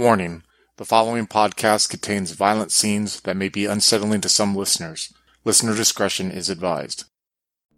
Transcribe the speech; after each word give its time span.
Warning 0.00 0.44
the 0.78 0.86
following 0.86 1.26
podcast 1.26 1.90
contains 1.90 2.30
violent 2.30 2.72
scenes 2.72 3.20
that 3.20 3.36
may 3.36 3.50
be 3.50 3.66
unsettling 3.66 4.22
to 4.22 4.30
some 4.30 4.56
listeners. 4.56 5.12
Listener 5.44 5.76
discretion 5.76 6.30
is 6.30 6.48
advised. 6.48 7.04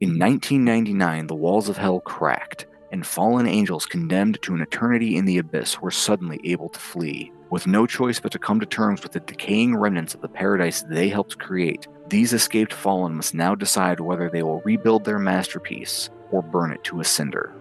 In 0.00 0.20
1999, 0.20 1.26
the 1.26 1.34
walls 1.34 1.68
of 1.68 1.78
hell 1.78 1.98
cracked, 1.98 2.66
and 2.92 3.04
fallen 3.04 3.48
angels 3.48 3.86
condemned 3.86 4.40
to 4.42 4.54
an 4.54 4.60
eternity 4.60 5.16
in 5.16 5.24
the 5.24 5.38
abyss 5.38 5.80
were 5.80 5.90
suddenly 5.90 6.38
able 6.44 6.68
to 6.68 6.78
flee. 6.78 7.32
With 7.50 7.66
no 7.66 7.88
choice 7.88 8.20
but 8.20 8.30
to 8.30 8.38
come 8.38 8.60
to 8.60 8.66
terms 8.66 9.02
with 9.02 9.10
the 9.10 9.18
decaying 9.18 9.74
remnants 9.74 10.14
of 10.14 10.20
the 10.20 10.28
paradise 10.28 10.82
they 10.82 11.08
helped 11.08 11.40
create, 11.40 11.88
these 12.06 12.32
escaped 12.32 12.72
fallen 12.72 13.16
must 13.16 13.34
now 13.34 13.56
decide 13.56 13.98
whether 13.98 14.30
they 14.30 14.44
will 14.44 14.60
rebuild 14.60 15.04
their 15.04 15.18
masterpiece 15.18 16.08
or 16.30 16.40
burn 16.40 16.70
it 16.70 16.84
to 16.84 17.00
a 17.00 17.04
cinder. 17.04 17.52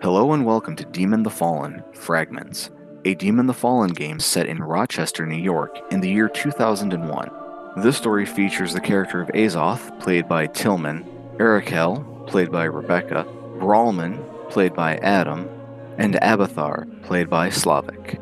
Hello 0.00 0.32
and 0.32 0.44
welcome 0.44 0.74
to 0.74 0.84
Demon 0.86 1.22
the 1.22 1.30
Fallen 1.30 1.84
Fragments, 1.92 2.70
a 3.04 3.14
Demon 3.14 3.46
the 3.46 3.54
Fallen 3.54 3.92
game 3.92 4.20
set 4.20 4.46
in 4.46 4.62
Rochester, 4.62 5.26
New 5.26 5.42
York 5.42 5.78
in 5.90 6.00
the 6.00 6.10
year 6.10 6.28
2001. 6.28 7.30
This 7.76 7.96
story 7.96 8.26
features 8.26 8.72
the 8.72 8.80
character 8.80 9.20
of 9.20 9.28
Azoth, 9.28 9.98
played 10.00 10.28
by 10.28 10.46
Tillman, 10.46 11.04
Arakel, 11.38 12.26
played 12.26 12.52
by 12.52 12.64
Rebecca, 12.64 13.26
Brawlman, 13.58 14.50
played 14.50 14.74
by 14.74 14.96
Adam, 14.98 15.48
and 15.98 16.14
Abathar, 16.14 17.02
played 17.02 17.28
by 17.28 17.50
Slavic. 17.50 18.20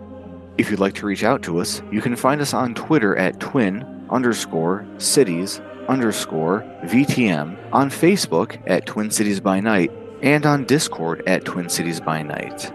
If 0.58 0.70
you'd 0.70 0.80
like 0.80 0.94
to 0.94 1.06
reach 1.06 1.24
out 1.24 1.42
to 1.42 1.58
us, 1.58 1.82
you 1.90 2.00
can 2.00 2.16
find 2.16 2.40
us 2.40 2.54
on 2.54 2.74
Twitter 2.74 3.16
at 3.16 3.40
twin 3.40 4.06
underscore 4.10 4.86
cities 4.98 5.60
underscore 5.88 6.64
VTM, 6.84 7.58
on 7.72 7.90
Facebook 7.90 8.62
at 8.66 8.86
Twin 8.86 9.10
Cities 9.10 9.40
by 9.40 9.60
Night, 9.60 9.90
and 10.22 10.46
on 10.46 10.64
Discord 10.64 11.22
at 11.26 11.44
Twin 11.44 11.68
Cities 11.68 12.00
by 12.00 12.22
Night. 12.22 12.72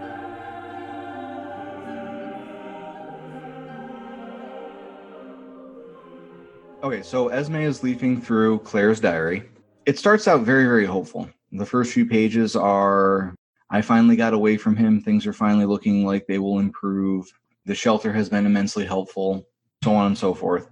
Okay, 6.86 7.02
so 7.02 7.30
Esme 7.30 7.56
is 7.56 7.82
leafing 7.82 8.20
through 8.20 8.60
Claire's 8.60 9.00
diary. 9.00 9.42
It 9.86 9.98
starts 9.98 10.28
out 10.28 10.42
very, 10.42 10.66
very 10.66 10.86
hopeful. 10.86 11.28
The 11.50 11.66
first 11.66 11.92
few 11.92 12.06
pages 12.06 12.54
are 12.54 13.34
I 13.70 13.82
finally 13.82 14.14
got 14.14 14.34
away 14.34 14.56
from 14.56 14.76
him. 14.76 15.00
Things 15.00 15.26
are 15.26 15.32
finally 15.32 15.64
looking 15.66 16.06
like 16.06 16.28
they 16.28 16.38
will 16.38 16.60
improve. 16.60 17.26
The 17.64 17.74
shelter 17.74 18.12
has 18.12 18.28
been 18.28 18.46
immensely 18.46 18.86
helpful, 18.86 19.48
so 19.82 19.96
on 19.96 20.06
and 20.06 20.16
so 20.16 20.32
forth. 20.32 20.70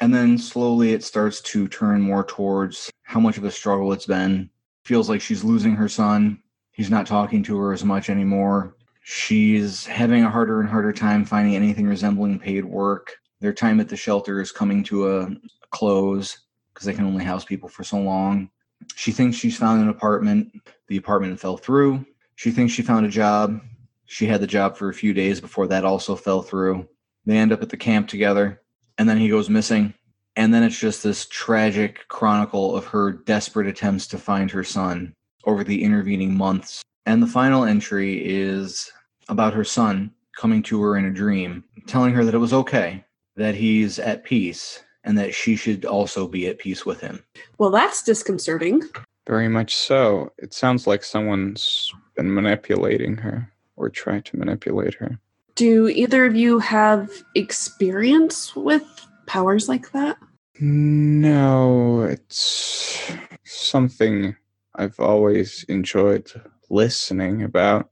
And 0.00 0.12
then 0.12 0.36
slowly 0.36 0.94
it 0.94 1.04
starts 1.04 1.40
to 1.42 1.68
turn 1.68 2.00
more 2.00 2.24
towards 2.24 2.90
how 3.04 3.20
much 3.20 3.38
of 3.38 3.44
a 3.44 3.50
struggle 3.52 3.92
it's 3.92 4.06
been. 4.06 4.50
Feels 4.84 5.08
like 5.08 5.20
she's 5.20 5.44
losing 5.44 5.76
her 5.76 5.88
son. 5.88 6.42
He's 6.72 6.90
not 6.90 7.06
talking 7.06 7.44
to 7.44 7.56
her 7.58 7.72
as 7.72 7.84
much 7.84 8.10
anymore. 8.10 8.74
She's 9.04 9.86
having 9.86 10.24
a 10.24 10.30
harder 10.30 10.58
and 10.58 10.68
harder 10.68 10.92
time 10.92 11.24
finding 11.24 11.54
anything 11.54 11.86
resembling 11.86 12.40
paid 12.40 12.64
work. 12.64 13.12
Their 13.42 13.52
time 13.52 13.80
at 13.80 13.88
the 13.88 13.96
shelter 13.96 14.40
is 14.40 14.52
coming 14.52 14.84
to 14.84 15.18
a 15.18 15.28
close 15.70 16.38
because 16.72 16.86
they 16.86 16.94
can 16.94 17.04
only 17.04 17.24
house 17.24 17.44
people 17.44 17.68
for 17.68 17.82
so 17.82 17.98
long. 17.98 18.48
She 18.94 19.10
thinks 19.10 19.36
she's 19.36 19.58
found 19.58 19.82
an 19.82 19.88
apartment. 19.88 20.52
The 20.86 20.96
apartment 20.96 21.40
fell 21.40 21.56
through. 21.56 22.06
She 22.36 22.52
thinks 22.52 22.72
she 22.72 22.82
found 22.82 23.04
a 23.04 23.08
job. 23.08 23.60
She 24.06 24.26
had 24.26 24.40
the 24.40 24.46
job 24.46 24.76
for 24.76 24.88
a 24.88 24.94
few 24.94 25.12
days 25.12 25.40
before 25.40 25.66
that 25.66 25.84
also 25.84 26.14
fell 26.14 26.40
through. 26.42 26.88
They 27.26 27.36
end 27.36 27.50
up 27.50 27.62
at 27.62 27.70
the 27.70 27.76
camp 27.76 28.06
together, 28.06 28.62
and 28.96 29.08
then 29.08 29.18
he 29.18 29.28
goes 29.28 29.50
missing. 29.50 29.92
And 30.36 30.54
then 30.54 30.62
it's 30.62 30.78
just 30.78 31.02
this 31.02 31.26
tragic 31.26 32.06
chronicle 32.06 32.76
of 32.76 32.86
her 32.86 33.10
desperate 33.10 33.66
attempts 33.66 34.06
to 34.08 34.18
find 34.18 34.52
her 34.52 34.62
son 34.62 35.16
over 35.46 35.64
the 35.64 35.82
intervening 35.82 36.36
months. 36.36 36.80
And 37.06 37.20
the 37.20 37.26
final 37.26 37.64
entry 37.64 38.22
is 38.24 38.92
about 39.28 39.54
her 39.54 39.64
son 39.64 40.12
coming 40.36 40.62
to 40.62 40.80
her 40.82 40.96
in 40.96 41.06
a 41.06 41.12
dream, 41.12 41.64
telling 41.88 42.14
her 42.14 42.24
that 42.24 42.34
it 42.34 42.38
was 42.38 42.52
okay, 42.52 43.04
that 43.36 43.54
he's 43.54 43.98
at 43.98 44.24
peace, 44.24 44.82
and 45.04 45.16
that 45.18 45.34
she 45.34 45.56
should 45.56 45.84
also 45.84 46.28
be 46.28 46.46
at 46.46 46.58
peace 46.58 46.86
with 46.86 47.00
him. 47.00 47.22
Well, 47.58 47.70
that's 47.70 48.02
disconcerting. 48.02 48.82
Very 49.26 49.48
much 49.48 49.74
so. 49.74 50.32
It 50.38 50.52
sounds 50.52 50.86
like 50.86 51.04
someone's 51.04 51.92
been 52.16 52.32
manipulating 52.32 53.16
her 53.16 53.50
or 53.76 53.88
trying 53.88 54.22
to 54.22 54.36
manipulate 54.36 54.94
her. 54.94 55.18
Do 55.54 55.88
either 55.88 56.24
of 56.24 56.34
you 56.34 56.58
have 56.58 57.10
experience 57.34 58.56
with 58.56 58.84
powers 59.26 59.68
like 59.68 59.92
that? 59.92 60.18
No, 60.60 62.02
it's 62.02 63.12
something 63.44 64.36
I've 64.74 64.98
always 65.00 65.64
enjoyed 65.68 66.30
listening 66.70 67.42
about 67.42 67.90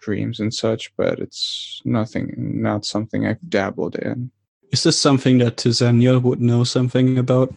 dreams 0.00 0.40
and 0.40 0.52
such, 0.52 0.94
but 0.96 1.18
it's 1.18 1.82
nothing, 1.84 2.34
not 2.36 2.84
something 2.84 3.26
I've 3.26 3.48
dabbled 3.48 3.96
in. 3.96 4.30
Is 4.72 4.84
this 4.84 5.00
something 5.00 5.38
that 5.38 5.56
Tizania 5.56 6.22
would 6.22 6.40
know 6.40 6.64
something 6.64 7.18
about? 7.18 7.52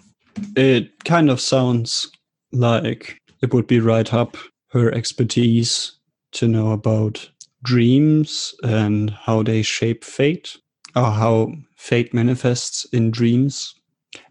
It 0.55 1.03
kind 1.05 1.29
of 1.29 1.39
sounds 1.39 2.09
like 2.51 3.17
it 3.41 3.53
would 3.53 3.67
be 3.67 3.79
right 3.79 4.11
up 4.13 4.35
her 4.71 4.91
expertise 4.91 5.91
to 6.31 6.47
know 6.47 6.71
about 6.71 7.29
dreams 7.63 8.55
and 8.63 9.11
how 9.11 9.43
they 9.43 9.61
shape 9.61 10.03
fate, 10.03 10.57
or 10.95 11.11
how 11.11 11.53
fate 11.77 12.13
manifests 12.13 12.85
in 12.85 13.11
dreams. 13.11 13.75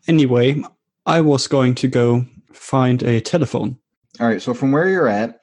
Anyway, 0.08 0.60
I 1.06 1.20
was 1.20 1.46
going 1.46 1.76
to 1.76 1.88
go 1.88 2.26
find 2.52 3.02
a 3.04 3.20
telephone. 3.20 3.78
All 4.20 4.26
right, 4.26 4.42
so 4.42 4.52
from 4.54 4.72
where 4.72 4.88
you're 4.88 5.08
at, 5.08 5.38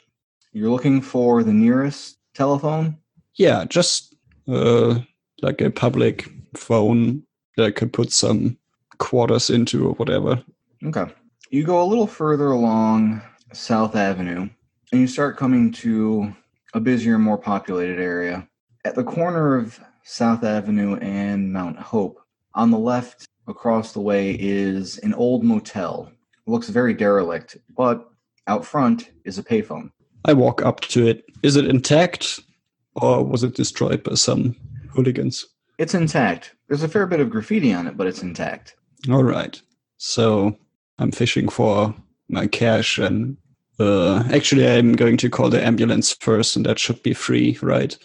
you're 0.52 0.70
looking 0.70 1.02
for 1.02 1.44
the 1.44 1.54
nearest 1.54 2.18
telephone. 2.34 2.98
Yeah, 3.36 3.66
just 3.66 4.16
uh, 4.48 5.00
like 5.42 5.62
a 5.62 5.70
public 5.70 6.30
phone 6.56 7.24
that 7.60 7.68
I 7.68 7.72
could 7.72 7.92
put 7.92 8.12
some 8.12 8.58
quarters 9.00 9.50
into 9.50 9.88
or 9.88 9.94
whatever. 9.96 10.42
Okay. 10.86 11.06
You 11.50 11.66
go 11.66 11.82
a 11.82 11.86
little 11.86 12.08
further 12.08 12.52
along 12.52 13.22
South 13.52 13.96
Avenue 13.96 14.50
and 14.92 15.02
you 15.02 15.08
start 15.08 15.38
coming 15.38 15.72
to 15.74 16.34
a 16.74 16.80
busier, 16.80 17.20
more 17.20 17.38
populated 17.38 18.00
area. 18.00 18.48
At 18.86 18.96
the 18.96 19.04
corner 19.04 19.56
of 19.56 19.80
South 20.04 20.44
Avenue 20.44 20.96
and 20.98 21.52
Mount 21.52 21.78
Hope, 21.78 22.22
on 22.54 22.72
the 22.72 22.78
left 22.78 23.28
across 23.48 23.92
the 23.92 24.00
way 24.00 24.38
is 24.40 24.98
an 25.00 25.14
old 25.14 25.44
motel. 25.44 26.10
It 26.48 26.50
looks 26.50 26.70
very 26.70 26.94
derelict, 26.94 27.58
but 27.76 28.10
out 28.48 28.64
front 28.64 29.12
is 29.26 29.38
a 29.38 29.44
payphone. 29.44 29.92
I 30.24 30.34
walk 30.34 30.64
up 30.64 30.80
to 30.82 31.08
it. 31.08 31.26
Is 31.44 31.58
it 31.58 31.66
intact 31.66 32.40
or 32.96 33.24
was 33.24 33.44
it 33.44 33.56
destroyed 33.56 34.04
by 34.04 34.14
some 34.14 34.56
hooligans? 34.92 35.46
It's 35.80 35.94
intact. 35.94 36.56
There's 36.68 36.84
a 36.84 36.90
fair 36.90 37.08
bit 37.08 37.22
of 37.22 37.30
graffiti 37.30 37.74
on 37.74 37.88
it, 37.88 37.96
but 37.96 38.06
it's 38.06 38.22
intact. 38.22 38.76
All 39.10 39.24
right. 39.24 39.60
So 39.96 40.54
I'm 41.00 41.12
fishing 41.12 41.48
for 41.48 41.96
my 42.28 42.48
cash 42.48 42.98
and 42.98 43.38
uh, 43.80 44.24
actually 44.34 44.68
I'm 44.68 44.92
going 44.92 45.16
to 45.16 45.30
call 45.30 45.50
the 45.50 45.66
ambulance 45.66 46.12
first 46.20 46.58
and 46.58 46.66
that 46.66 46.80
should 46.80 47.02
be 47.02 47.14
free, 47.14 47.58
right? 47.62 47.98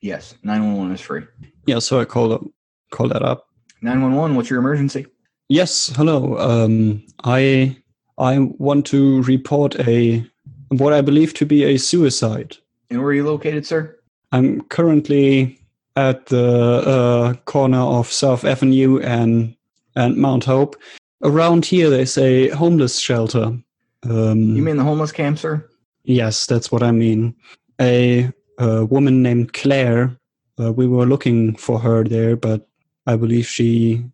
Yes, 0.00 0.36
911 0.42 0.94
is 0.94 1.00
free. 1.02 1.22
Yeah, 1.66 1.80
so 1.80 2.00
I 2.00 2.06
call 2.06 2.50
call 2.92 3.08
that 3.08 3.22
up. 3.22 3.46
911, 3.82 4.34
what's 4.34 4.48
your 4.48 4.60
emergency? 4.60 5.06
Yes, 5.50 5.88
hello. 5.94 6.38
Um, 6.38 7.04
I 7.24 7.76
I 8.16 8.38
want 8.38 8.86
to 8.86 9.22
report 9.24 9.78
a 9.80 10.24
what 10.68 10.94
I 10.94 11.02
believe 11.02 11.34
to 11.34 11.44
be 11.44 11.64
a 11.64 11.76
suicide. 11.76 12.56
And 12.88 13.00
where 13.00 13.08
are 13.08 13.14
you 13.14 13.26
located, 13.26 13.66
sir? 13.66 13.98
I'm 14.32 14.62
currently 14.62 15.57
at 15.98 16.26
the 16.26 16.82
uh, 16.86 17.34
corner 17.44 17.80
of 17.80 18.10
South 18.12 18.44
Avenue 18.44 19.00
and 19.00 19.54
and 19.96 20.16
Mount 20.16 20.44
Hope. 20.44 20.76
Around 21.22 21.66
here, 21.66 21.90
there's 21.90 22.16
a 22.16 22.50
homeless 22.50 23.00
shelter. 23.00 23.58
Um, 24.04 24.56
You 24.56 24.62
mean 24.62 24.76
the 24.76 24.84
homeless 24.84 25.10
camp, 25.10 25.38
sir? 25.38 25.68
Yes, 26.04 26.46
that's 26.46 26.70
what 26.70 26.82
I 26.84 26.92
mean. 26.92 27.34
A, 27.80 28.30
a 28.58 28.84
woman 28.84 29.22
named 29.22 29.52
Claire. 29.54 30.16
Uh, 30.60 30.72
we 30.72 30.86
were 30.86 31.06
looking 31.06 31.56
for 31.56 31.80
her 31.80 32.04
there, 32.04 32.36
but 32.36 32.68
I 33.06 33.16
believe 33.16 33.46
she 33.46 34.04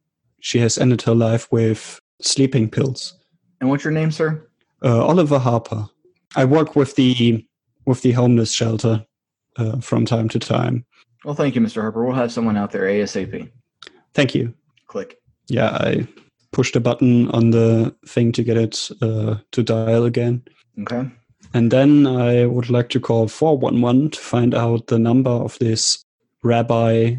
she 0.40 0.58
has 0.60 0.78
ended 0.78 1.02
her 1.02 1.14
life 1.14 1.52
with 1.52 2.00
sleeping 2.22 2.70
pills. 2.70 3.14
And 3.60 3.68
what's 3.68 3.84
your 3.84 3.92
name, 3.92 4.10
sir? 4.10 4.46
Uh, 4.82 5.04
Oliver 5.04 5.38
Harper. 5.38 5.88
I 6.36 6.44
work 6.46 6.76
with 6.76 6.94
the 6.96 7.44
with 7.84 8.00
the 8.00 8.12
homeless 8.12 8.52
shelter 8.52 9.04
uh, 9.58 9.80
from 9.80 10.06
time 10.06 10.28
to 10.30 10.38
time. 10.38 10.84
Well, 11.24 11.34
thank 11.34 11.54
you, 11.54 11.60
Mr. 11.60 11.80
Harper. 11.80 12.04
We'll 12.04 12.14
have 12.14 12.32
someone 12.32 12.56
out 12.56 12.70
there 12.70 12.82
ASAP. 12.82 13.50
Thank 14.12 14.34
you. 14.34 14.54
Click. 14.86 15.18
Yeah, 15.48 15.70
I 15.70 16.06
pushed 16.52 16.76
a 16.76 16.80
button 16.80 17.30
on 17.30 17.50
the 17.50 17.94
thing 18.06 18.32
to 18.32 18.42
get 18.42 18.56
it 18.56 18.90
uh, 19.02 19.36
to 19.52 19.62
dial 19.62 20.04
again. 20.04 20.42
Okay. 20.80 21.10
And 21.52 21.70
then 21.70 22.06
I 22.06 22.46
would 22.46 22.68
like 22.68 22.88
to 22.90 23.00
call 23.00 23.28
411 23.28 24.10
to 24.10 24.20
find 24.20 24.54
out 24.54 24.88
the 24.88 24.98
number 24.98 25.30
of 25.30 25.58
this 25.58 26.04
Rabbi 26.42 27.16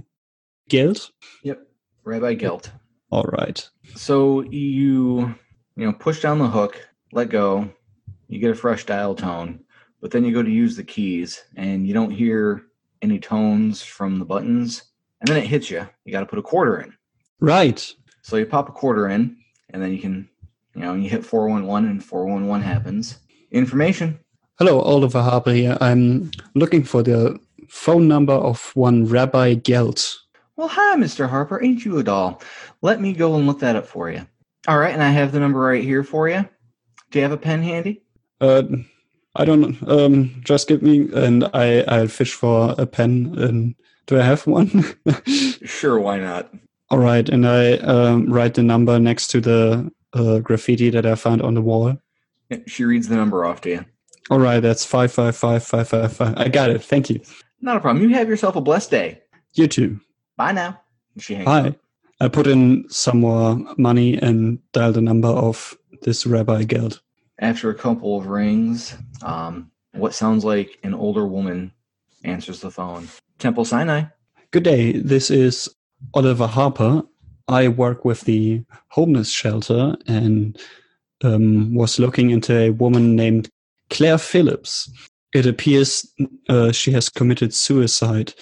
Guild. 0.69 1.09
Yep. 1.43 1.67
Rabbi 2.03 2.33
Gelt. 2.35 2.71
All 3.11 3.23
right. 3.23 3.67
So 3.95 4.41
you, 4.41 5.35
you 5.75 5.85
know, 5.85 5.93
push 5.93 6.21
down 6.21 6.39
the 6.39 6.47
hook, 6.47 6.79
let 7.11 7.29
go, 7.29 7.69
you 8.27 8.39
get 8.39 8.51
a 8.51 8.55
fresh 8.55 8.85
dial 8.85 9.15
tone, 9.15 9.63
but 10.01 10.11
then 10.11 10.25
you 10.25 10.33
go 10.33 10.43
to 10.43 10.51
use 10.51 10.75
the 10.75 10.83
keys 10.83 11.43
and 11.55 11.87
you 11.87 11.93
don't 11.93 12.11
hear 12.11 12.63
any 13.05 13.19
tones 13.19 13.81
from 13.83 14.19
the 14.19 14.25
buttons. 14.25 14.83
and 15.21 15.27
then 15.29 15.37
it 15.37 15.47
hits 15.47 15.69
you. 15.71 15.87
You 16.03 16.11
got 16.11 16.19
to 16.21 16.25
put 16.25 16.39
a 16.39 16.41
quarter 16.51 16.79
in. 16.81 16.93
Right. 17.39 17.79
So 18.21 18.35
you 18.37 18.45
pop 18.45 18.67
a 18.69 18.71
quarter 18.71 19.07
in, 19.09 19.37
and 19.69 19.81
then 19.81 19.91
you 19.93 19.99
can, 19.99 20.27
you 20.75 20.81
know, 20.81 20.93
you 20.95 21.09
hit 21.09 21.25
411 21.25 21.89
and 21.89 22.03
411 22.03 22.61
happens. 22.67 23.19
Information. 23.51 24.19
Hello, 24.59 24.79
Oliver 24.81 25.21
Harper 25.21 25.51
here. 25.51 25.77
I'm 25.81 26.31
looking 26.55 26.83
for 26.83 27.03
the 27.03 27.39
phone 27.69 28.07
number 28.07 28.33
of 28.33 28.71
one 28.75 29.05
Rabbi 29.05 29.53
Gelt. 29.55 30.17
Well, 30.57 30.67
hi, 30.67 30.95
Mr. 30.95 31.29
Harper. 31.29 31.61
Ain't 31.63 31.85
you 31.85 31.97
a 31.99 32.03
doll? 32.03 32.41
Let 32.81 32.99
me 33.01 33.13
go 33.13 33.35
and 33.35 33.45
look 33.47 33.59
that 33.59 33.75
up 33.75 33.85
for 33.87 34.09
you. 34.09 34.25
All 34.67 34.77
right, 34.79 34.93
and 34.93 35.03
I 35.03 35.09
have 35.09 35.31
the 35.31 35.39
number 35.39 35.59
right 35.59 35.83
here 35.83 36.03
for 36.03 36.27
you. 36.29 36.47
Do 37.11 37.19
you 37.19 37.23
have 37.23 37.31
a 37.31 37.37
pen 37.37 37.61
handy? 37.61 38.01
Uh, 38.41 38.63
I 39.35 39.45
don't. 39.45 39.77
Um, 39.89 40.41
just 40.43 40.67
give 40.67 40.81
me, 40.81 41.09
and 41.13 41.43
I 41.53 41.81
I'll 41.87 42.07
fish 42.07 42.33
for 42.33 42.73
a 42.77 42.85
pen. 42.85 43.35
And 43.37 43.75
do 44.07 44.19
I 44.19 44.23
have 44.23 44.47
one? 44.47 44.95
Sure, 45.65 45.99
why 45.99 46.19
not? 46.19 46.53
All 46.91 46.99
right, 46.99 47.27
and 47.27 47.47
I 47.47 47.73
um, 47.77 48.31
write 48.31 48.53
the 48.53 48.63
number 48.63 48.99
next 48.99 49.27
to 49.29 49.41
the 49.41 49.91
uh, 50.13 50.39
graffiti 50.39 50.89
that 50.91 51.05
I 51.05 51.15
found 51.15 51.41
on 51.41 51.55
the 51.55 51.61
wall. 51.61 51.97
She 52.67 52.85
reads 52.85 53.07
the 53.07 53.15
number 53.15 53.43
off 53.43 53.61
to 53.61 53.69
you. 53.69 53.85
All 54.29 54.39
right, 54.39 54.59
that's 54.59 54.85
five 54.85 55.11
five 55.11 55.35
five 55.35 55.63
five 55.63 55.87
five 55.87 56.13
five. 56.13 56.33
I 56.37 56.47
got 56.47 56.69
it. 56.69 56.83
Thank 56.83 57.09
you. 57.09 57.21
Not 57.61 57.77
a 57.77 57.79
problem. 57.79 58.07
You 58.07 58.15
have 58.15 58.29
yourself 58.29 58.55
a 58.55 58.61
blessed 58.61 58.91
day. 58.91 59.21
You 59.53 59.67
too. 59.67 59.99
Bye 60.37 60.51
now. 60.51 60.79
She 61.17 61.35
hangs 61.35 61.47
up. 61.47 61.75
I 62.21 62.27
put 62.27 62.47
in 62.47 62.85
some 62.89 63.19
more 63.19 63.57
money 63.77 64.17
and 64.17 64.59
dial 64.71 64.93
the 64.93 65.01
number 65.01 65.27
of 65.27 65.77
this 66.03 66.25
Rabbi 66.25 66.63
Gelt. 66.63 67.01
After 67.39 67.69
a 67.69 67.75
couple 67.75 68.17
of 68.17 68.27
rings, 68.27 68.95
um, 69.21 69.69
what 69.93 70.13
sounds 70.13 70.45
like 70.45 70.79
an 70.83 70.93
older 70.93 71.25
woman 71.25 71.71
answers 72.23 72.61
the 72.61 72.71
phone. 72.71 73.07
Temple 73.39 73.65
Sinai. 73.65 74.03
Good 74.51 74.63
day. 74.63 74.93
This 74.93 75.29
is 75.29 75.69
Oliver 76.13 76.47
Harper. 76.47 77.03
I 77.47 77.67
work 77.67 78.05
with 78.05 78.21
the 78.21 78.63
homeless 78.89 79.29
shelter 79.29 79.95
and 80.07 80.57
um, 81.23 81.75
was 81.75 81.99
looking 81.99 82.29
into 82.31 82.57
a 82.57 82.69
woman 82.71 83.15
named 83.15 83.49
Claire 83.89 84.17
Phillips. 84.17 84.89
It 85.33 85.45
appears 85.45 86.09
uh, 86.49 86.71
she 86.71 86.91
has 86.91 87.09
committed 87.09 87.53
suicide. 87.53 88.33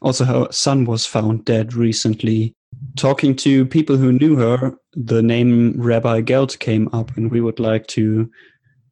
Also, 0.00 0.24
her 0.24 0.48
son 0.50 0.84
was 0.84 1.04
found 1.04 1.44
dead 1.44 1.74
recently. 1.74 2.54
Talking 2.98 3.36
to 3.36 3.64
people 3.64 3.96
who 3.96 4.10
knew 4.10 4.34
her, 4.34 4.76
the 4.92 5.22
name 5.22 5.80
Rabbi 5.80 6.20
Gelt 6.22 6.58
came 6.58 6.88
up, 6.92 7.16
and 7.16 7.30
we 7.30 7.40
would 7.40 7.60
like 7.60 7.86
to 7.88 8.28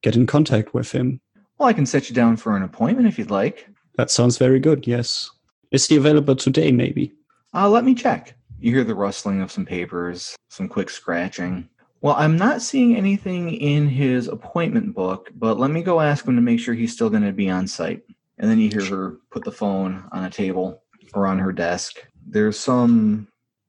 get 0.01 0.15
in 0.15 0.29
contact 0.29 0.73
with 0.73 0.93
him. 0.93 1.21
Well, 1.59 1.69
I 1.69 1.73
can 1.73 1.87
set 1.87 2.09
you 2.09 2.15
down 2.15 2.37
for 2.37 2.57
an 2.57 2.63
appointment 2.63 3.09
if 3.09 3.19
you'd 3.19 3.33
like. 3.33 3.67
That 3.97 4.13
sounds 4.13 4.39
very 4.39 4.61
good, 4.61 4.87
yes. 4.87 5.29
Is 5.73 5.89
he 5.89 5.97
available 5.97 6.37
today, 6.37 6.71
maybe? 6.71 7.15
Uh, 7.53 7.69
let 7.69 7.85
me 7.85 7.97
check. 7.97 8.37
You 8.61 8.73
hear 8.73 8.85
the 8.85 8.95
rustling 8.95 9.41
of 9.41 9.51
some 9.51 9.67
papers, 9.67 10.37
some 10.51 10.69
quick 10.69 10.89
scratching. 10.89 11.69
Well, 12.01 12.15
I'm 12.17 12.37
not 12.37 12.63
seeing 12.63 12.95
anything 12.95 13.55
in 13.55 13.89
his 13.89 14.29
appointment 14.29 14.95
book, 14.95 15.33
but 15.35 15.59
let 15.59 15.73
me 15.73 15.83
go 15.83 16.01
ask 16.01 16.25
him 16.25 16.37
to 16.37 16.43
make 16.43 16.61
sure 16.61 16.75
he's 16.75 16.93
still 16.93 17.11
going 17.11 17.25
to 17.25 17.33
be 17.33 17.51
on 17.51 17.67
site. 17.67 18.05
And 18.39 18.49
then 18.49 18.61
you 18.61 18.71
hear 18.71 18.85
her 18.85 19.17
put 19.33 19.43
the 19.43 19.51
phone 19.51 20.05
on 20.13 20.23
a 20.23 20.31
table 20.31 20.85
or 21.13 21.27
on 21.27 21.41
her 21.41 21.51
desk. 21.51 22.07
There's 22.25 22.57
some 22.57 23.27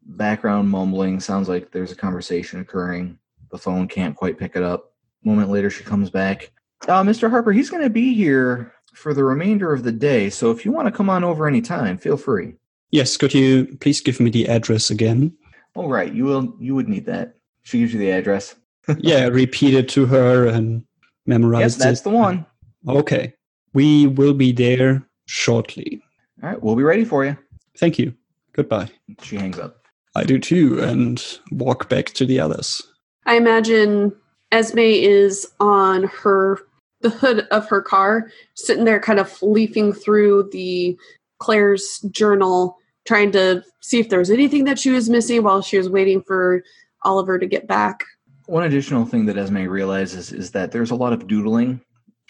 background 0.07 0.69
mumbling. 0.69 1.19
Sounds 1.19 1.49
like 1.49 1.71
there's 1.71 1.91
a 1.91 1.95
conversation 1.95 2.59
occurring. 2.59 3.17
The 3.51 3.57
phone 3.57 3.87
can't 3.87 4.15
quite 4.15 4.37
pick 4.37 4.55
it 4.55 4.63
up. 4.63 4.93
A 5.23 5.27
moment 5.27 5.49
later, 5.49 5.69
she 5.69 5.83
comes 5.83 6.09
back. 6.09 6.51
Uh, 6.87 7.03
Mr. 7.03 7.29
Harper, 7.29 7.51
he's 7.51 7.69
going 7.69 7.83
to 7.83 7.89
be 7.89 8.13
here 8.13 8.73
for 8.93 9.13
the 9.13 9.23
remainder 9.23 9.73
of 9.73 9.83
the 9.83 9.91
day. 9.91 10.29
So 10.29 10.51
if 10.51 10.65
you 10.65 10.71
want 10.71 10.87
to 10.87 10.91
come 10.91 11.09
on 11.09 11.23
over 11.23 11.47
anytime, 11.47 11.97
feel 11.97 12.17
free. 12.17 12.53
Yes, 12.91 13.17
could 13.17 13.33
you 13.33 13.77
please 13.81 13.99
give 14.01 14.19
me 14.19 14.29
the 14.29 14.47
address 14.47 14.89
again? 14.89 15.35
All 15.75 15.89
right, 15.89 16.11
you 16.13 16.23
will. 16.25 16.55
You 16.59 16.73
would 16.75 16.87
need 16.87 17.05
that. 17.05 17.35
She 17.63 17.79
gives 17.79 17.93
you 17.93 17.99
the 17.99 18.11
address. 18.11 18.55
yeah, 18.99 19.25
repeat 19.27 19.73
it 19.73 19.89
to 19.89 20.05
her 20.05 20.47
and 20.47 20.83
memorize 21.25 21.61
Yes, 21.61 21.75
that's 21.75 21.99
it. 22.01 22.03
the 22.05 22.09
one. 22.11 22.45
Okay. 22.87 23.33
We 23.73 24.07
will 24.07 24.33
be 24.33 24.51
there 24.53 25.05
shortly. 25.25 26.01
All 26.41 26.49
right, 26.49 26.61
we'll 26.63 26.75
be 26.75 26.83
ready 26.83 27.03
for 27.03 27.25
you. 27.25 27.37
Thank 27.77 27.99
you. 27.99 28.13
Goodbye. 28.53 28.89
She 29.21 29.35
hangs 29.35 29.59
up. 29.59 29.81
I 30.17 30.23
do 30.23 30.39
too, 30.39 30.79
and 30.81 31.23
walk 31.51 31.89
back 31.89 32.07
to 32.07 32.25
the 32.25 32.39
others. 32.39 32.81
I 33.25 33.35
imagine 33.35 34.13
Esme 34.51 34.79
is 34.79 35.47
on 35.59 36.03
her 36.05 36.59
the 37.01 37.09
hood 37.11 37.47
of 37.51 37.69
her 37.69 37.81
car, 37.81 38.31
sitting 38.55 38.85
there 38.85 38.99
kind 38.99 39.19
of 39.19 39.39
leafing 39.43 39.93
through 39.93 40.49
the 40.51 40.97
Claire's 41.39 41.99
journal, 42.09 42.75
trying 43.05 43.31
to 43.33 43.63
see 43.81 43.99
if 43.99 44.09
there 44.09 44.19
was 44.19 44.31
anything 44.31 44.63
that 44.63 44.79
she 44.79 44.89
was 44.89 45.09
missing 45.09 45.43
while 45.43 45.61
she 45.61 45.77
was 45.77 45.89
waiting 45.89 46.23
for 46.23 46.63
Oliver 47.03 47.37
to 47.37 47.45
get 47.45 47.67
back. 47.67 48.03
One 48.47 48.63
additional 48.63 49.05
thing 49.05 49.27
that 49.27 49.37
Esme 49.37 49.67
realizes 49.67 50.31
is 50.31 50.51
that 50.51 50.71
there's 50.71 50.89
a 50.89 50.95
lot 50.95 51.13
of 51.13 51.27
doodling 51.27 51.81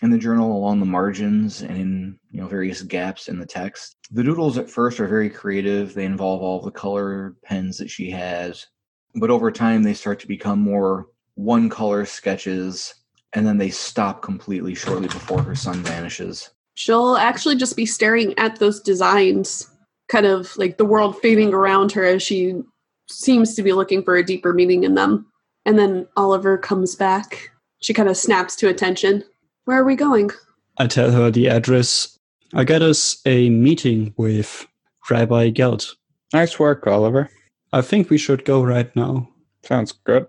in 0.01 0.11
the 0.11 0.17
journal 0.17 0.55
along 0.55 0.79
the 0.79 0.85
margins 0.85 1.61
and 1.61 1.77
in 1.77 2.19
you 2.31 2.41
know 2.41 2.47
various 2.47 2.81
gaps 2.81 3.27
in 3.27 3.39
the 3.39 3.45
text. 3.45 3.95
The 4.11 4.23
doodles 4.23 4.57
at 4.57 4.69
first 4.69 4.99
are 4.99 5.07
very 5.07 5.29
creative. 5.29 5.93
They 5.93 6.05
involve 6.05 6.41
all 6.41 6.61
the 6.61 6.71
color 6.71 7.35
pens 7.43 7.77
that 7.77 7.89
she 7.89 8.09
has, 8.11 8.67
but 9.15 9.29
over 9.29 9.51
time 9.51 9.83
they 9.83 9.93
start 9.93 10.19
to 10.21 10.27
become 10.27 10.59
more 10.59 11.07
one 11.35 11.69
color 11.69 12.05
sketches 12.05 12.93
and 13.33 13.45
then 13.45 13.57
they 13.57 13.69
stop 13.69 14.21
completely 14.21 14.73
shortly 14.73 15.07
before 15.07 15.41
her 15.41 15.55
son 15.55 15.83
vanishes. 15.83 16.49
She'll 16.75 17.17
actually 17.17 17.55
just 17.55 17.75
be 17.75 17.85
staring 17.85 18.37
at 18.37 18.59
those 18.59 18.79
designs, 18.79 19.69
kind 20.09 20.25
of 20.25 20.55
like 20.57 20.77
the 20.77 20.85
world 20.85 21.19
fading 21.21 21.53
around 21.53 21.91
her 21.91 22.03
as 22.03 22.23
she 22.23 22.61
seems 23.09 23.55
to 23.55 23.63
be 23.63 23.73
looking 23.73 24.03
for 24.03 24.15
a 24.15 24.25
deeper 24.25 24.53
meaning 24.53 24.83
in 24.83 24.95
them. 24.95 25.25
And 25.65 25.77
then 25.77 26.07
Oliver 26.15 26.57
comes 26.57 26.95
back. 26.95 27.51
She 27.79 27.93
kind 27.93 28.09
of 28.09 28.17
snaps 28.17 28.55
to 28.57 28.69
attention. 28.69 29.23
Where 29.67 29.81
are 29.81 29.83
we 29.83 29.97
going? 29.97 30.29
I 30.77 30.87
tell 30.87 31.11
her 31.11 31.29
the 31.29 31.49
address. 31.49 32.17
I 32.53 32.63
get 32.63 32.81
us 32.81 33.19
a 33.25 33.49
meeting 33.49 34.13
with 34.15 34.65
Rabbi 35.09 35.49
Gelt. 35.49 35.93
Nice 36.33 36.57
work, 36.57 36.87
Oliver. 36.87 37.29
I 37.73 37.81
think 37.81 38.09
we 38.09 38.17
should 38.17 38.45
go 38.45 38.63
right 38.63 38.95
now. 38.95 39.27
Sounds 39.63 39.91
good. 39.91 40.25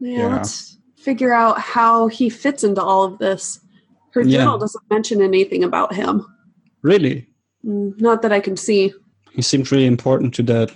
Yeah, 0.00 0.18
Yeah. 0.18 0.26
let's 0.34 0.76
figure 0.96 1.32
out 1.32 1.60
how 1.60 2.08
he 2.08 2.28
fits 2.28 2.64
into 2.64 2.82
all 2.82 3.04
of 3.04 3.20
this. 3.20 3.60
Her 4.10 4.22
Yeah. 4.22 4.38
journal 4.38 4.58
doesn't 4.58 4.82
mention 4.90 5.22
anything 5.22 5.62
about 5.62 5.94
him. 5.94 6.26
Really? 6.82 7.28
Mm, 7.64 8.00
Not 8.00 8.22
that 8.22 8.32
I 8.32 8.40
can 8.40 8.56
see. 8.56 8.92
He 9.30 9.42
seemed 9.42 9.70
really 9.70 9.86
important 9.86 10.34
to 10.34 10.42
that 10.42 10.72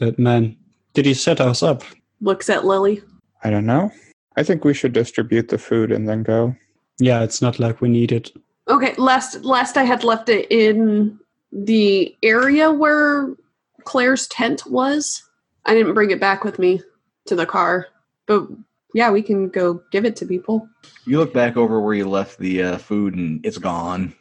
that 0.00 0.18
man. 0.18 0.56
Did 0.94 1.04
he 1.04 1.12
set 1.12 1.38
us 1.38 1.62
up? 1.62 1.82
Looks 2.22 2.48
at 2.48 2.64
Lily. 2.64 3.02
I 3.44 3.50
don't 3.50 3.66
know. 3.66 3.92
I 4.38 4.42
think 4.42 4.64
we 4.64 4.72
should 4.72 4.94
distribute 4.94 5.48
the 5.48 5.58
food 5.58 5.92
and 5.92 6.08
then 6.08 6.22
go. 6.22 6.56
Yeah, 7.02 7.24
it's 7.24 7.42
not 7.42 7.58
like 7.58 7.80
we 7.80 7.88
need 7.88 8.12
it. 8.12 8.30
Okay, 8.68 8.94
last 8.94 9.44
last 9.44 9.76
I 9.76 9.82
had 9.82 10.04
left 10.04 10.28
it 10.28 10.46
in 10.50 11.18
the 11.50 12.16
area 12.22 12.70
where 12.70 13.34
Claire's 13.82 14.28
tent 14.28 14.62
was. 14.66 15.24
I 15.66 15.74
didn't 15.74 15.94
bring 15.94 16.12
it 16.12 16.20
back 16.20 16.44
with 16.44 16.60
me 16.60 16.80
to 17.26 17.34
the 17.34 17.44
car, 17.44 17.88
but 18.26 18.46
yeah, 18.94 19.10
we 19.10 19.20
can 19.20 19.48
go 19.48 19.82
give 19.90 20.04
it 20.04 20.14
to 20.16 20.26
people. 20.26 20.68
You 21.04 21.18
look 21.18 21.34
back 21.34 21.56
over 21.56 21.80
where 21.80 21.94
you 21.94 22.08
left 22.08 22.38
the 22.38 22.62
uh, 22.62 22.78
food 22.78 23.16
and 23.16 23.44
it's 23.44 23.58
gone. 23.58 24.14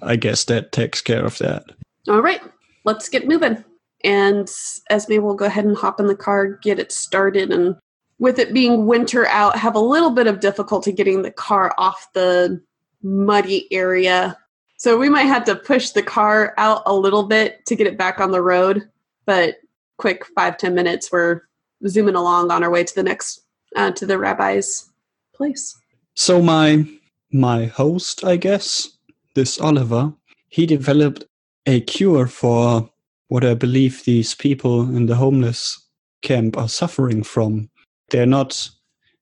I 0.00 0.14
guess 0.14 0.44
that 0.44 0.70
takes 0.70 1.00
care 1.00 1.24
of 1.24 1.36
that. 1.38 1.64
All 2.06 2.22
right, 2.22 2.40
let's 2.84 3.08
get 3.08 3.26
moving. 3.26 3.64
And 4.04 4.48
Esme 4.88 5.20
will 5.20 5.34
go 5.34 5.46
ahead 5.46 5.64
and 5.64 5.76
hop 5.76 5.98
in 5.98 6.06
the 6.06 6.14
car, 6.14 6.46
get 6.62 6.78
it 6.78 6.92
started, 6.92 7.50
and 7.50 7.74
with 8.20 8.38
it 8.38 8.52
being 8.52 8.86
winter 8.86 9.26
out, 9.26 9.56
have 9.56 9.74
a 9.74 9.80
little 9.80 10.10
bit 10.10 10.26
of 10.26 10.40
difficulty 10.40 10.92
getting 10.92 11.22
the 11.22 11.30
car 11.32 11.74
off 11.78 12.06
the 12.12 12.62
muddy 13.02 13.66
area. 13.72 14.36
So 14.76 14.98
we 14.98 15.08
might 15.08 15.24
have 15.24 15.44
to 15.44 15.56
push 15.56 15.90
the 15.90 16.02
car 16.02 16.54
out 16.58 16.82
a 16.86 16.94
little 16.94 17.24
bit 17.24 17.64
to 17.66 17.74
get 17.74 17.86
it 17.86 17.98
back 17.98 18.20
on 18.20 18.30
the 18.30 18.42
road. 18.42 18.88
But 19.24 19.56
quick 19.96 20.26
five 20.36 20.58
ten 20.58 20.74
minutes, 20.74 21.10
we're 21.10 21.42
zooming 21.88 22.14
along 22.14 22.50
on 22.50 22.62
our 22.62 22.70
way 22.70 22.84
to 22.84 22.94
the 22.94 23.02
next 23.02 23.40
uh, 23.74 23.90
to 23.92 24.06
the 24.06 24.18
rabbi's 24.18 24.90
place. 25.34 25.74
So 26.14 26.42
my 26.42 26.84
my 27.32 27.66
host, 27.66 28.22
I 28.22 28.36
guess, 28.36 28.98
this 29.34 29.58
Oliver, 29.58 30.12
he 30.48 30.66
developed 30.66 31.24
a 31.64 31.80
cure 31.80 32.26
for 32.26 32.90
what 33.28 33.44
I 33.44 33.54
believe 33.54 34.04
these 34.04 34.34
people 34.34 34.82
in 34.94 35.06
the 35.06 35.14
homeless 35.14 35.86
camp 36.20 36.58
are 36.58 36.68
suffering 36.68 37.22
from. 37.22 37.69
They're 38.10 38.26
not 38.26 38.68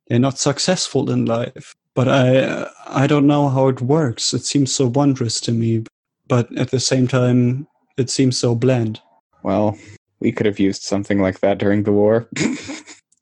they're 0.08 0.18
not 0.18 0.38
successful 0.38 1.10
in 1.10 1.26
life, 1.26 1.74
but 1.94 2.08
I 2.08 2.68
I 2.86 3.06
don't 3.06 3.26
know 3.26 3.48
how 3.48 3.68
it 3.68 3.80
works. 3.80 4.34
It 4.34 4.44
seems 4.44 4.74
so 4.74 4.86
wondrous 4.86 5.40
to 5.42 5.52
me, 5.52 5.84
but 6.26 6.54
at 6.56 6.70
the 6.70 6.80
same 6.80 7.06
time, 7.08 7.66
it 7.96 8.10
seems 8.10 8.38
so 8.38 8.54
bland. 8.54 9.00
Well, 9.42 9.78
we 10.20 10.32
could 10.32 10.46
have 10.46 10.58
used 10.58 10.82
something 10.82 11.20
like 11.20 11.40
that 11.40 11.58
during 11.58 11.84
the 11.84 11.92
war. 11.92 12.28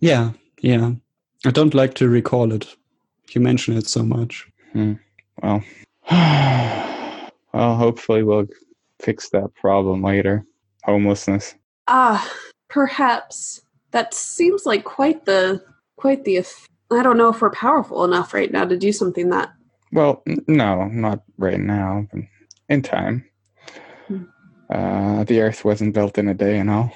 Yeah, 0.00 0.32
yeah. 0.60 0.92
I 1.44 1.50
don't 1.50 1.74
like 1.74 1.94
to 1.94 2.08
recall 2.08 2.52
it. 2.52 2.76
You 3.30 3.40
mention 3.40 3.76
it 3.76 3.86
so 3.86 4.02
much. 4.02 4.46
well, 4.74 5.62
well, 6.10 7.76
hopefully 7.76 8.22
we'll 8.22 8.46
fix 9.00 9.30
that 9.30 9.54
problem 9.54 10.02
later. 10.02 10.44
Homelessness. 10.84 11.54
Ah, 11.88 12.30
perhaps 12.68 13.60
that 13.96 14.12
seems 14.12 14.66
like 14.66 14.84
quite 14.84 15.24
the 15.24 15.62
quite 15.96 16.24
the. 16.24 16.44
I 16.90 17.02
don't 17.02 17.16
know 17.16 17.30
if 17.30 17.40
we're 17.40 17.50
powerful 17.50 18.04
enough 18.04 18.34
right 18.34 18.52
now 18.52 18.66
to 18.66 18.76
do 18.76 18.92
something 18.92 19.30
that. 19.30 19.54
Well, 19.90 20.22
no, 20.46 20.84
not 20.88 21.22
right 21.38 21.58
now, 21.58 22.06
but 22.12 22.20
in 22.68 22.82
time. 22.82 23.24
Hmm. 24.06 24.24
Uh, 24.68 25.24
the 25.24 25.40
Earth 25.40 25.64
wasn't 25.64 25.94
built 25.94 26.18
in 26.18 26.28
a 26.28 26.34
day 26.34 26.58
and 26.58 26.68
all. 26.68 26.92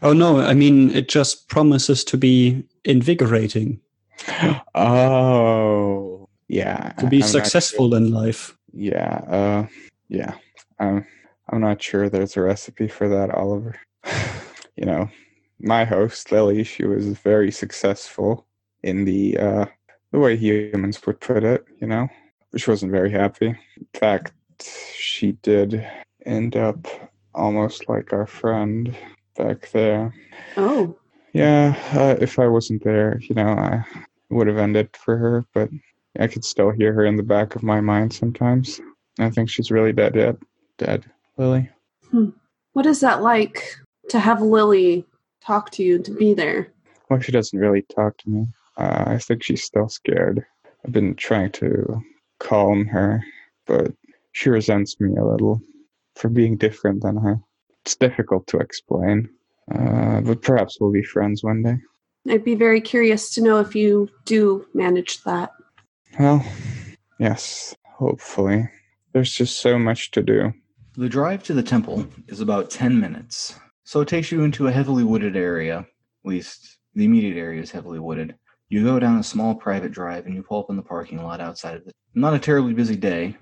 Oh 0.00 0.12
no, 0.12 0.38
I 0.38 0.54
mean 0.54 0.90
it 0.90 1.08
just 1.08 1.48
promises 1.48 2.04
to 2.04 2.16
be 2.16 2.62
invigorating, 2.84 3.80
Oh, 4.76 6.28
yeah. 6.46 6.92
to 6.98 7.08
be 7.08 7.16
I'm 7.16 7.20
not 7.20 7.30
successful 7.30 7.96
in 7.96 8.12
life. 8.12 8.56
Yeah, 8.72 9.14
uh, 9.26 9.66
yeah. 10.08 10.34
I'm, 10.78 11.04
I'm 11.48 11.60
not 11.60 11.82
sure 11.82 12.08
there's 12.08 12.36
a 12.36 12.42
recipe 12.42 12.86
for 12.86 13.08
that, 13.08 13.30
Oliver. 13.34 13.74
you 14.76 14.84
know, 14.84 15.10
my 15.60 15.84
host 15.84 16.30
Lily, 16.30 16.64
she 16.64 16.84
was 16.84 17.06
very 17.06 17.50
successful 17.50 18.46
in 18.82 19.04
the 19.04 19.36
uh, 19.38 19.66
the 20.12 20.18
way 20.18 20.36
humans 20.36 21.04
would 21.06 21.20
put 21.20 21.44
it. 21.44 21.64
You 21.80 21.86
know, 21.86 22.08
she 22.56 22.70
wasn't 22.70 22.92
very 22.92 23.10
happy. 23.10 23.46
In 23.46 23.86
fact, 23.94 24.32
she 24.94 25.32
did 25.32 25.86
end 26.26 26.56
up 26.56 26.86
almost 27.34 27.88
like 27.88 28.12
our 28.12 28.26
friend 28.26 28.94
back 29.36 29.70
there. 29.70 30.14
Oh, 30.56 30.96
Yeah, 31.32 31.76
uh, 31.92 32.16
if 32.20 32.38
I 32.38 32.48
wasn't 32.48 32.82
there, 32.84 33.18
you 33.20 33.34
know, 33.34 33.48
I 33.48 33.84
would 34.30 34.46
have 34.46 34.58
ended 34.58 34.90
for 34.96 35.16
her, 35.16 35.46
but 35.54 35.68
I 36.18 36.26
could 36.26 36.44
still 36.44 36.70
hear 36.70 36.92
her 36.92 37.04
in 37.04 37.16
the 37.16 37.22
back 37.22 37.54
of 37.54 37.62
my 37.62 37.80
mind 37.80 38.12
sometimes. 38.12 38.80
I 39.18 39.30
think 39.30 39.48
she's 39.48 39.70
really 39.70 39.92
dead 39.92 40.14
yet. 40.16 40.36
Dead, 40.78 41.04
Lily. 41.36 41.68
what 42.72 42.86
is 42.86 43.00
that 43.00 43.22
like 43.22 43.76
to 44.10 44.18
have 44.18 44.40
Lily 44.40 45.04
talk 45.48 45.70
to 45.70 45.82
you 45.82 45.98
to 45.98 46.10
be 46.10 46.34
there? 46.34 46.70
Well, 47.08 47.20
she 47.20 47.32
doesn't 47.32 47.58
really 47.58 47.82
talk 47.82 48.18
to 48.18 48.28
me. 48.28 48.46
Uh, 48.76 49.04
I 49.06 49.18
think 49.18 49.42
she's 49.42 49.64
still 49.64 49.88
scared. 49.88 50.44
I've 50.84 50.92
been 50.92 51.14
trying 51.14 51.52
to 51.52 52.02
calm 52.38 52.84
her, 52.86 53.24
but 53.66 53.92
she 54.32 54.50
resents 54.50 55.00
me 55.00 55.16
a 55.16 55.24
little 55.24 55.60
for 56.16 56.28
being 56.28 56.58
different 56.58 57.02
than 57.02 57.16
her. 57.16 57.40
It's 57.84 57.96
difficult 57.96 58.46
to 58.48 58.58
explain, 58.58 59.30
uh, 59.74 60.20
but 60.20 60.42
perhaps 60.42 60.76
we'll 60.78 60.92
be 60.92 61.02
friends 61.02 61.42
one 61.42 61.62
day. 61.62 61.76
I'd 62.30 62.44
be 62.44 62.54
very 62.54 62.82
curious 62.82 63.30
to 63.34 63.42
know 63.42 63.58
if 63.58 63.74
you 63.74 64.10
do 64.26 64.66
manage 64.74 65.22
that. 65.24 65.50
Well, 66.20 66.44
yes, 67.18 67.74
hopefully. 67.96 68.68
There's 69.14 69.32
just 69.32 69.60
so 69.60 69.78
much 69.78 70.10
to 70.10 70.22
do. 70.22 70.52
The 70.94 71.08
drive 71.08 71.42
to 71.44 71.54
the 71.54 71.62
temple 71.62 72.06
is 72.26 72.40
about 72.40 72.70
10 72.70 73.00
minutes, 73.00 73.58
so 73.88 74.02
it 74.02 74.08
takes 74.08 74.30
you 74.30 74.42
into 74.42 74.66
a 74.66 74.70
heavily 74.70 75.02
wooded 75.02 75.34
area. 75.34 75.78
At 75.78 76.28
least 76.28 76.76
the 76.94 77.06
immediate 77.06 77.38
area 77.38 77.62
is 77.62 77.70
heavily 77.70 77.98
wooded. 77.98 78.34
You 78.68 78.84
go 78.84 78.98
down 78.98 79.18
a 79.18 79.22
small 79.22 79.54
private 79.54 79.92
drive 79.92 80.26
and 80.26 80.34
you 80.34 80.42
pull 80.42 80.60
up 80.60 80.68
in 80.68 80.76
the 80.76 80.82
parking 80.82 81.22
lot 81.22 81.40
outside 81.40 81.76
of 81.76 81.86
it. 81.86 81.94
Not 82.14 82.34
a 82.34 82.38
terribly 82.38 82.74
busy 82.74 82.96
day. 82.96 83.34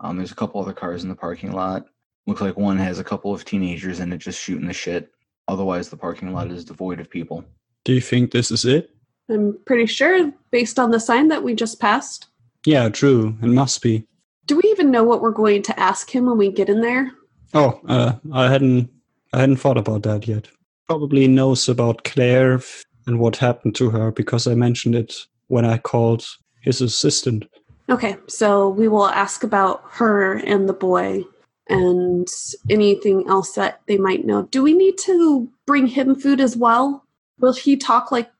Um, 0.00 0.16
there's 0.16 0.32
a 0.32 0.34
couple 0.34 0.62
other 0.62 0.72
cars 0.72 1.02
in 1.02 1.10
the 1.10 1.14
parking 1.14 1.52
lot. 1.52 1.84
Looks 2.26 2.40
like 2.40 2.56
one 2.56 2.78
has 2.78 3.00
a 3.00 3.04
couple 3.04 3.34
of 3.34 3.44
teenagers 3.44 4.00
in 4.00 4.10
it 4.14 4.16
just 4.16 4.40
shooting 4.40 4.66
the 4.66 4.72
shit. 4.72 5.10
Otherwise, 5.46 5.90
the 5.90 5.98
parking 5.98 6.32
lot 6.32 6.50
is 6.50 6.64
devoid 6.64 6.98
of 6.98 7.10
people. 7.10 7.44
Do 7.84 7.92
you 7.92 8.00
think 8.00 8.30
this 8.30 8.50
is 8.50 8.64
it? 8.64 8.88
I'm 9.28 9.58
pretty 9.66 9.84
sure, 9.84 10.32
based 10.50 10.78
on 10.78 10.90
the 10.90 11.00
sign 11.00 11.28
that 11.28 11.42
we 11.42 11.54
just 11.54 11.80
passed. 11.80 12.28
Yeah, 12.64 12.88
true. 12.88 13.36
It 13.42 13.48
must 13.48 13.82
be. 13.82 14.06
Do 14.46 14.56
we 14.56 14.70
even 14.70 14.90
know 14.90 15.04
what 15.04 15.20
we're 15.20 15.32
going 15.32 15.60
to 15.64 15.78
ask 15.78 16.08
him 16.08 16.24
when 16.24 16.38
we 16.38 16.50
get 16.50 16.70
in 16.70 16.80
there? 16.80 17.12
Oh, 17.52 17.78
uh, 17.86 18.14
I 18.32 18.50
hadn't 18.50 18.88
I 19.32 19.40
hadn't 19.40 19.56
thought 19.56 19.78
about 19.78 20.02
that 20.02 20.26
yet. 20.28 20.48
Probably 20.86 21.26
knows 21.26 21.68
about 21.68 22.04
Claire 22.04 22.60
and 23.06 23.18
what 23.18 23.36
happened 23.36 23.74
to 23.76 23.90
her 23.90 24.12
because 24.12 24.46
I 24.46 24.54
mentioned 24.54 24.94
it 24.94 25.14
when 25.48 25.64
I 25.64 25.78
called 25.78 26.24
his 26.60 26.80
assistant. 26.80 27.44
Okay, 27.88 28.16
so 28.28 28.68
we 28.68 28.88
will 28.88 29.08
ask 29.08 29.42
about 29.42 29.82
her 29.90 30.34
and 30.34 30.68
the 30.68 30.72
boy 30.72 31.24
and 31.68 32.28
anything 32.70 33.24
else 33.28 33.52
that 33.52 33.80
they 33.86 33.98
might 33.98 34.24
know. 34.24 34.42
Do 34.44 34.62
we 34.62 34.74
need 34.74 34.98
to 34.98 35.48
bring 35.66 35.86
him 35.86 36.14
food 36.14 36.40
as 36.40 36.56
well? 36.56 37.04
Will 37.38 37.52
he 37.52 37.76
talk 37.76 38.12
like 38.12 38.30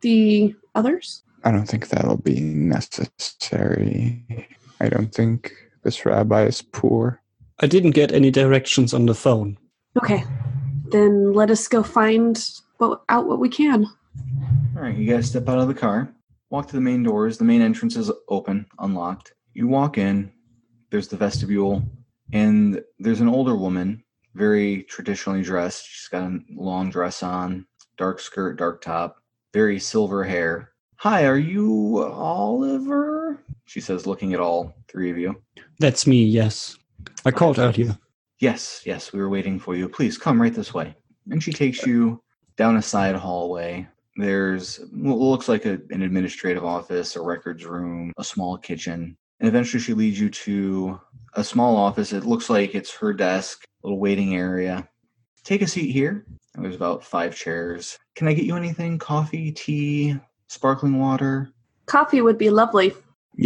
the 0.00 0.54
others? 0.74 1.22
I 1.44 1.50
don't 1.50 1.66
think 1.66 1.88
that'll 1.88 2.18
be 2.18 2.40
necessary. 2.40 4.24
I 4.80 4.88
don't 4.88 5.14
think 5.14 5.52
this 5.82 6.04
rabbi 6.04 6.44
is 6.44 6.62
poor. 6.62 7.20
I 7.60 7.66
didn't 7.66 7.92
get 7.92 8.12
any 8.12 8.30
directions 8.30 8.92
on 8.92 9.06
the 9.06 9.14
phone. 9.14 9.56
Okay, 9.96 10.24
then 10.90 11.32
let 11.32 11.50
us 11.50 11.68
go 11.68 11.82
find 11.82 12.38
what, 12.78 13.02
out 13.08 13.26
what 13.26 13.38
we 13.38 13.48
can. 13.48 13.86
All 14.76 14.82
right, 14.82 14.96
you 14.96 15.10
guys 15.10 15.28
step 15.28 15.48
out 15.48 15.58
of 15.58 15.68
the 15.68 15.74
car, 15.74 16.14
walk 16.50 16.68
to 16.68 16.74
the 16.74 16.82
main 16.82 17.02
doors. 17.02 17.38
The 17.38 17.44
main 17.44 17.62
entrance 17.62 17.96
is 17.96 18.10
open, 18.28 18.66
unlocked. 18.78 19.32
You 19.54 19.68
walk 19.68 19.96
in, 19.96 20.30
there's 20.90 21.08
the 21.08 21.16
vestibule, 21.16 21.82
and 22.32 22.82
there's 22.98 23.20
an 23.22 23.28
older 23.28 23.56
woman, 23.56 24.04
very 24.34 24.82
traditionally 24.82 25.42
dressed. 25.42 25.86
She's 25.86 26.08
got 26.08 26.24
a 26.24 26.40
long 26.50 26.90
dress 26.90 27.22
on, 27.22 27.66
dark 27.96 28.20
skirt, 28.20 28.58
dark 28.58 28.82
top, 28.82 29.16
very 29.54 29.78
silver 29.78 30.24
hair. 30.24 30.72
Hi, 30.96 31.24
are 31.26 31.38
you 31.38 32.02
Oliver? 32.02 33.38
She 33.64 33.80
says, 33.80 34.06
looking 34.06 34.34
at 34.34 34.40
all 34.40 34.74
three 34.88 35.10
of 35.10 35.16
you. 35.18 35.42
That's 35.80 36.06
me, 36.06 36.24
yes. 36.24 36.76
I 37.24 37.30
called 37.30 37.58
out 37.58 37.78
earlier. 37.78 37.96
Yes, 38.38 38.82
yes, 38.84 39.12
we 39.12 39.20
were 39.20 39.28
waiting 39.28 39.58
for 39.58 39.74
you. 39.74 39.88
Please 39.88 40.18
come 40.18 40.40
right 40.40 40.54
this 40.54 40.74
way. 40.74 40.94
And 41.30 41.42
she 41.42 41.52
takes 41.52 41.86
you 41.86 42.22
down 42.56 42.76
a 42.76 42.82
side 42.82 43.14
hallway. 43.14 43.88
There's 44.16 44.80
what 44.92 45.18
looks 45.18 45.48
like 45.48 45.64
a, 45.64 45.80
an 45.90 46.02
administrative 46.02 46.64
office, 46.64 47.16
a 47.16 47.22
records 47.22 47.64
room, 47.64 48.12
a 48.18 48.24
small 48.24 48.56
kitchen. 48.56 49.16
And 49.40 49.48
eventually 49.48 49.82
she 49.82 49.94
leads 49.94 50.18
you 50.18 50.30
to 50.30 51.00
a 51.34 51.44
small 51.44 51.76
office. 51.76 52.12
It 52.12 52.24
looks 52.24 52.48
like 52.48 52.74
it's 52.74 52.94
her 52.96 53.12
desk, 53.12 53.64
little 53.82 53.98
waiting 53.98 54.34
area. 54.34 54.88
Take 55.44 55.62
a 55.62 55.66
seat 55.66 55.90
here. 55.90 56.26
There's 56.54 56.76
about 56.76 57.04
five 57.04 57.36
chairs. 57.36 57.98
Can 58.14 58.28
I 58.28 58.32
get 58.32 58.46
you 58.46 58.56
anything? 58.56 58.98
Coffee, 58.98 59.52
tea, 59.52 60.18
sparkling 60.48 60.98
water? 60.98 61.50
Coffee 61.86 62.22
would 62.22 62.38
be 62.38 62.50
lovely. 62.50 62.92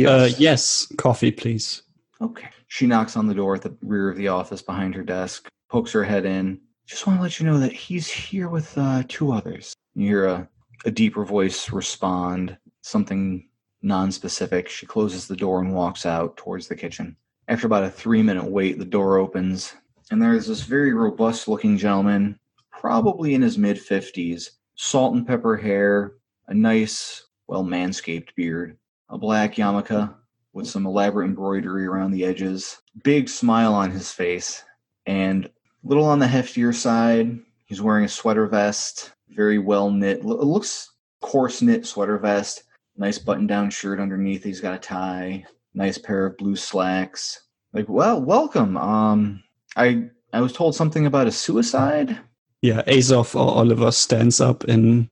Uh, 0.07 0.31
yes, 0.39 0.87
coffee, 0.97 1.33
please. 1.33 1.83
Okay. 2.21 2.49
She 2.69 2.87
knocks 2.87 3.17
on 3.17 3.27
the 3.27 3.35
door 3.35 3.55
at 3.55 3.63
the 3.63 3.77
rear 3.83 4.11
of 4.11 4.17
the 4.17 4.29
office 4.29 4.63
behind 4.63 4.95
her 4.95 5.03
desk, 5.03 5.49
pokes 5.69 5.93
her 5.93 6.05
head 6.05 6.25
in. 6.27 6.61
Just 6.87 7.07
want 7.07 7.19
to 7.19 7.23
let 7.23 7.41
you 7.41 7.47
know 7.47 7.59
that 7.59 7.73
he's 7.73 8.09
here 8.09 8.49
with 8.49 8.77
uh, 8.77 9.03
two 9.09 9.33
others. 9.33 9.73
You 9.95 10.07
hear 10.07 10.27
a, 10.27 10.49
a 10.85 10.91
deeper 10.91 11.25
voice 11.25 11.71
respond, 11.71 12.57
something 12.83 13.49
non-specific. 13.83 14.69
She 14.69 14.87
closes 14.87 15.27
the 15.27 15.37
door 15.37 15.61
and 15.61 15.75
walks 15.75 16.05
out 16.05 16.37
towards 16.37 16.69
the 16.69 16.77
kitchen. 16.77 17.17
After 17.49 17.67
about 17.67 17.85
a 17.85 17.91
three-minute 17.91 18.45
wait, 18.45 18.79
the 18.79 18.85
door 18.85 19.19
opens, 19.19 19.75
and 20.11 20.21
there's 20.21 20.47
this 20.47 20.63
very 20.63 20.93
robust-looking 20.93 21.79
gentleman, 21.79 22.39
probably 22.71 23.35
in 23.35 23.43
his 23.43 23.59
mid-fifties, 23.59 24.53
salt 24.75 25.15
and 25.15 25.27
pepper 25.27 25.57
hair, 25.57 26.15
a 26.49 26.55
nice, 26.55 27.27
well 27.47 27.65
manscaped 27.65 28.35
beard, 28.37 28.77
a 29.09 29.19
black 29.19 29.55
yarmulke 29.55 30.15
with 30.53 30.67
some 30.67 30.87
elaborate 30.87 31.27
embroidery 31.27 31.87
around 31.87 32.11
the 32.11 32.25
edges, 32.25 32.81
big 33.05 33.29
smile 33.29 33.75
on 33.75 33.91
his 33.91 34.11
face, 34.13 34.65
and 35.07 35.47
a 35.47 35.51
little 35.85 36.05
on 36.05 36.19
the 36.19 36.27
heftier 36.27 36.75
side. 36.75 37.39
He's 37.67 37.81
wearing 37.81 38.05
a 38.05 38.09
sweater 38.09 38.47
vest, 38.47 39.13
very 39.29 39.59
well 39.59 39.91
knit. 39.91 40.19
It 40.19 40.25
looks 40.25 40.91
coarse 41.21 41.63
knit 41.63 41.87
sweater 41.87 42.19
vest, 42.19 42.65
nice 42.97 43.19
button 43.19 43.47
down 43.47 43.71
shirt 43.71 44.01
underneath. 44.01 44.43
He's 44.43 44.61
got 44.61 44.75
a 44.75 44.79
tie, 44.79 45.45
nice 45.75 45.99
pair 45.99 46.27
of 46.27 46.37
blue 46.37 46.57
slacks. 46.57 47.43
Like, 47.73 47.89
well, 47.89 48.21
welcome. 48.21 48.77
Um, 48.77 49.43
I 49.77 50.09
I 50.33 50.41
was 50.41 50.53
told 50.53 50.75
something 50.75 51.07
about 51.07 51.29
a 51.29 51.33
suicide. 51.33 52.19
Yeah, 52.63 52.83
Azoth 52.83 53.35
or 53.35 53.55
Oliver 53.55 53.91
stands 53.91 54.41
up 54.41 54.65
and 54.65 55.09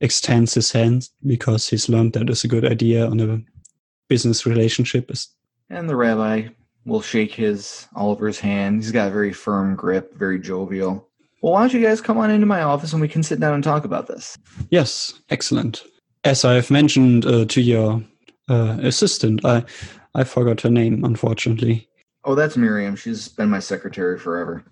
extends 0.00 0.54
his 0.54 0.72
hand 0.72 1.08
because 1.24 1.68
he's 1.68 1.88
learned 1.88 2.12
that 2.14 2.28
it's 2.28 2.44
a 2.44 2.48
good 2.48 2.64
idea 2.64 3.06
on 3.06 3.20
a 3.20 3.40
business 4.12 4.44
relationship. 4.44 5.10
Is 5.10 5.28
And 5.70 5.88
the 5.88 5.96
rabbi 5.96 6.48
will 6.84 7.00
shake 7.00 7.32
his 7.32 7.86
Oliver's 7.96 8.38
hand. 8.38 8.82
He's 8.82 8.92
got 8.92 9.08
a 9.08 9.10
very 9.10 9.32
firm 9.32 9.74
grip, 9.74 10.14
very 10.14 10.38
jovial. 10.38 11.08
Well, 11.40 11.54
why 11.54 11.60
don't 11.60 11.72
you 11.72 11.80
guys 11.80 12.02
come 12.02 12.18
on 12.18 12.30
into 12.30 12.44
my 12.44 12.60
office 12.60 12.92
and 12.92 13.00
we 13.00 13.08
can 13.08 13.22
sit 13.22 13.40
down 13.40 13.54
and 13.54 13.64
talk 13.64 13.86
about 13.86 14.08
this? 14.08 14.36
Yes, 14.68 15.14
excellent. 15.30 15.82
As 16.24 16.44
I've 16.44 16.70
mentioned 16.70 17.24
uh, 17.24 17.46
to 17.46 17.62
your 17.62 18.02
uh, 18.50 18.76
assistant, 18.82 19.46
I 19.46 19.64
I 20.14 20.24
forgot 20.24 20.60
her 20.60 20.70
name, 20.70 21.04
unfortunately. 21.06 21.88
Oh, 22.24 22.34
that's 22.34 22.58
Miriam. 22.58 22.96
She's 22.96 23.28
been 23.28 23.48
my 23.48 23.60
secretary 23.60 24.18
forever. 24.18 24.62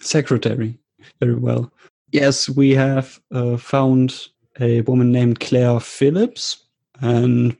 Secretary. 0.00 0.78
Very 1.18 1.34
well. 1.34 1.72
Yes, 2.12 2.48
we 2.48 2.70
have 2.70 3.20
uh, 3.32 3.56
found 3.56 4.28
a 4.60 4.82
woman 4.82 5.10
named 5.10 5.40
Claire 5.40 5.80
Phillips, 5.80 6.64
and 7.00 7.56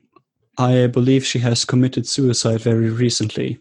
I 0.57 0.87
believe 0.87 1.25
she 1.25 1.39
has 1.39 1.65
committed 1.65 2.07
suicide 2.07 2.61
very 2.61 2.89
recently. 2.89 3.59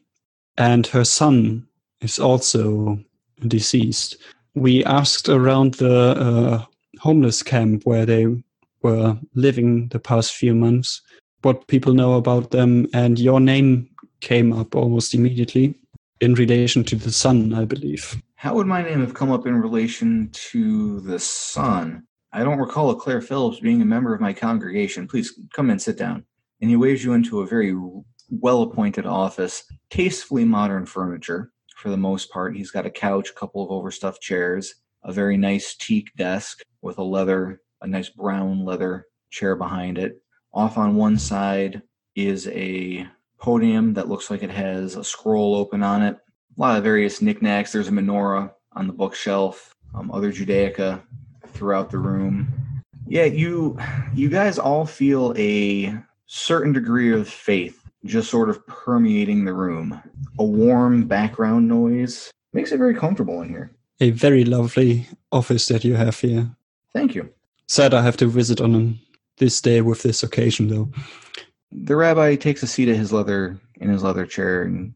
And 0.56 0.86
her 0.88 1.04
son 1.04 1.66
is 2.00 2.18
also 2.18 2.98
deceased. 3.46 4.16
we 4.56 4.82
asked 4.84 5.28
around 5.28 5.74
the 5.74 6.16
uh, 6.18 6.64
homeless 6.98 7.42
camp 7.42 7.82
where 7.84 8.06
they 8.06 8.26
were 8.82 9.16
living 9.34 9.88
the 9.88 9.98
past 9.98 10.34
few 10.34 10.54
months 10.54 11.02
what 11.42 11.66
people 11.68 11.92
know 11.92 12.14
about 12.14 12.50
them, 12.50 12.88
and 12.92 13.18
your 13.20 13.38
name 13.38 13.88
came 14.20 14.52
up 14.52 14.74
almost 14.74 15.14
immediately 15.14 15.74
in 16.20 16.34
relation 16.34 16.82
to 16.82 16.96
the 16.96 17.12
son, 17.12 17.54
I 17.54 17.64
believe. 17.64 18.20
How 18.34 18.54
would 18.54 18.66
my 18.66 18.82
name 18.82 19.00
have 19.00 19.14
come 19.14 19.30
up 19.30 19.46
in 19.46 19.54
relation 19.54 20.30
to 20.50 21.00
the 21.00 21.18
son? 21.18 22.04
I 22.32 22.42
don't 22.42 22.58
recall 22.58 22.90
a 22.90 22.96
Claire 22.96 23.20
Phillips 23.20 23.60
being 23.60 23.82
a 23.82 23.84
member 23.84 24.14
of 24.14 24.20
my 24.20 24.32
congregation. 24.32 25.06
Please 25.06 25.38
come 25.52 25.70
and 25.70 25.80
sit 25.80 25.98
down. 25.98 26.24
And 26.60 26.70
he 26.70 26.76
waves 26.76 27.04
you 27.04 27.12
into 27.12 27.40
a 27.40 27.46
very 27.46 27.76
well 28.30 28.62
appointed 28.62 29.06
office, 29.06 29.64
tastefully 29.90 30.44
modern 30.44 30.86
furniture 30.86 31.52
for 31.76 31.90
the 31.90 31.96
most 31.96 32.30
part. 32.30 32.56
He's 32.56 32.70
got 32.70 32.86
a 32.86 32.90
couch, 32.90 33.30
a 33.30 33.34
couple 33.34 33.62
of 33.64 33.70
overstuffed 33.70 34.22
chairs, 34.22 34.74
a 35.04 35.12
very 35.12 35.36
nice 35.36 35.76
teak 35.76 36.14
desk 36.16 36.62
with 36.82 36.98
a 36.98 37.02
leather, 37.02 37.60
a 37.82 37.86
nice 37.86 38.08
brown 38.08 38.64
leather 38.64 39.06
chair 39.30 39.54
behind 39.54 39.98
it. 39.98 40.20
Off 40.52 40.78
on 40.78 40.96
one 40.96 41.18
side 41.18 41.82
is 42.14 42.48
a 42.48 43.06
podium 43.38 43.92
that 43.94 44.08
looks 44.08 44.30
like 44.30 44.42
it 44.42 44.50
has 44.50 44.96
a 44.96 45.04
scroll 45.04 45.54
open 45.54 45.82
on 45.82 46.02
it. 46.02 46.16
A 46.56 46.60
lot 46.60 46.78
of 46.78 46.84
various 46.84 47.20
knickknacks. 47.20 47.72
There's 47.72 47.88
a 47.88 47.92
menorah 47.92 48.50
on 48.72 48.86
the 48.86 48.92
bookshelf, 48.92 49.74
um, 49.94 50.10
other 50.10 50.32
Judaica 50.32 51.02
throughout 51.48 51.90
the 51.90 51.98
room. 51.98 52.48
Yeah, 53.06 53.24
you 53.24 53.78
you 54.14 54.28
guys 54.28 54.58
all 54.58 54.86
feel 54.86 55.34
a 55.36 55.94
certain 56.26 56.72
degree 56.72 57.12
of 57.12 57.28
faith 57.28 57.82
just 58.04 58.30
sort 58.30 58.48
of 58.48 58.64
permeating 58.66 59.44
the 59.44 59.52
room. 59.52 60.00
A 60.38 60.44
warm 60.44 61.06
background 61.06 61.66
noise 61.66 62.30
makes 62.52 62.72
it 62.72 62.78
very 62.78 62.94
comfortable 62.94 63.42
in 63.42 63.48
here. 63.48 63.72
A 64.00 64.10
very 64.10 64.44
lovely 64.44 65.08
office 65.32 65.66
that 65.68 65.84
you 65.84 65.94
have 65.94 66.20
here. 66.20 66.50
Thank 66.92 67.14
you. 67.14 67.30
Sad 67.68 67.94
I 67.94 68.02
have 68.02 68.16
to 68.18 68.26
visit 68.26 68.60
on 68.60 68.98
this 69.38 69.60
day 69.60 69.80
with 69.80 70.02
this 70.02 70.22
occasion, 70.22 70.68
though. 70.68 70.90
The 71.72 71.96
rabbi 71.96 72.36
takes 72.36 72.62
a 72.62 72.66
seat 72.66 72.88
at 72.88 72.96
his 72.96 73.12
leather 73.12 73.58
in 73.76 73.90
his 73.90 74.02
leather 74.02 74.24
chair, 74.24 74.62
and 74.62 74.94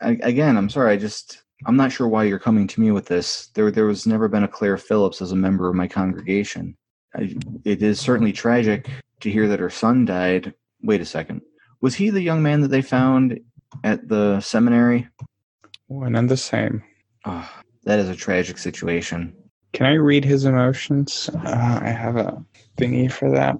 I, 0.00 0.18
again, 0.22 0.56
I'm 0.56 0.68
sorry, 0.68 0.92
I 0.92 0.96
just 0.96 1.42
I'm 1.66 1.76
not 1.76 1.92
sure 1.92 2.08
why 2.08 2.24
you're 2.24 2.38
coming 2.38 2.66
to 2.68 2.80
me 2.80 2.90
with 2.90 3.06
this. 3.06 3.48
There 3.54 3.70
there 3.70 3.86
was 3.86 4.06
never 4.06 4.28
been 4.28 4.44
a 4.44 4.48
Claire 4.48 4.76
Phillips 4.76 5.22
as 5.22 5.32
a 5.32 5.36
member 5.36 5.68
of 5.68 5.74
my 5.74 5.88
congregation. 5.88 6.76
I, 7.14 7.34
it 7.64 7.82
is 7.82 8.00
certainly 8.00 8.32
tragic 8.32 8.88
to 9.20 9.30
hear 9.30 9.48
that 9.48 9.60
her 9.60 9.70
son 9.70 10.04
died. 10.04 10.54
Wait 10.82 11.00
a 11.00 11.04
second. 11.04 11.42
Was 11.80 11.94
he 11.94 12.10
the 12.10 12.20
young 12.22 12.42
man 12.42 12.60
that 12.60 12.68
they 12.68 12.82
found 12.82 13.38
at 13.84 14.08
the 14.08 14.40
seminary? 14.40 15.08
One 15.86 16.14
and 16.16 16.28
the 16.28 16.36
same. 16.36 16.82
Oh, 17.24 17.48
that 17.84 17.98
is 17.98 18.08
a 18.08 18.16
tragic 18.16 18.58
situation. 18.58 19.34
Can 19.72 19.86
I 19.86 19.94
read 19.94 20.24
his 20.24 20.44
emotions? 20.44 21.30
Uh, 21.32 21.80
I 21.82 21.88
have 21.90 22.16
a 22.16 22.44
thingy 22.76 23.10
for 23.10 23.30
that. 23.30 23.56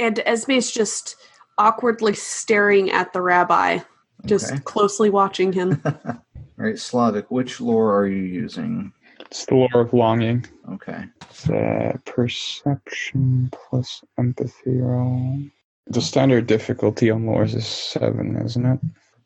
And 0.00 0.20
Esme 0.24 0.52
is 0.52 0.72
just 0.72 1.16
awkwardly 1.58 2.14
staring 2.14 2.90
at 2.90 3.12
the 3.12 3.20
rabbi, 3.20 3.80
just 4.26 4.52
Okay. 4.52 4.62
closely 4.64 5.10
watching 5.10 5.52
him. 5.52 5.82
All 5.84 6.22
right, 6.56 6.78
Slavic, 6.78 7.30
which 7.30 7.60
lore 7.60 7.94
are 7.96 8.06
you 8.06 8.22
using? 8.22 8.92
It's 9.20 9.44
the 9.46 9.54
lore 9.54 9.68
of 9.80 9.92
longing. 9.92 10.46
Okay. 10.72 11.04
It's 11.22 11.48
uh, 11.48 11.96
perception 12.04 13.50
plus 13.52 14.02
empathy 14.18 14.78
roll. 14.78 15.38
The 15.86 16.00
standard 16.00 16.46
difficulty 16.46 17.10
on 17.10 17.24
lores 17.24 17.54
is 17.54 17.66
seven, 17.66 18.36
isn't 18.36 18.64
it? 18.64 18.80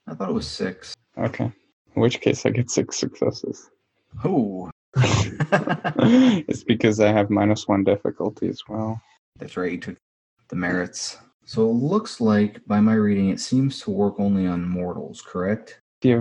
I 0.06 0.14
thought 0.14 0.30
it 0.30 0.34
was 0.34 0.46
six. 0.48 0.94
Okay. 1.18 1.52
In 1.94 2.02
which 2.02 2.20
case, 2.20 2.46
I 2.46 2.50
get 2.50 2.70
six 2.70 2.96
successes. 2.96 3.70
Oh. 4.24 4.70
it's 4.96 6.64
because 6.64 7.00
I 7.00 7.12
have 7.12 7.30
minus 7.30 7.68
one 7.68 7.84
difficulty 7.84 8.48
as 8.48 8.62
well. 8.68 9.00
That's 9.38 9.56
right, 9.56 9.72
you 9.72 9.78
took 9.78 9.96
the 10.48 10.56
merits. 10.56 11.18
So 11.44 11.62
it 11.70 11.74
looks 11.74 12.20
like, 12.20 12.64
by 12.66 12.80
my 12.80 12.94
reading, 12.94 13.28
it 13.28 13.40
seems 13.40 13.80
to 13.82 13.90
work 13.90 14.18
only 14.18 14.46
on 14.46 14.66
mortals, 14.66 15.22
correct? 15.22 15.80
The 16.00 16.12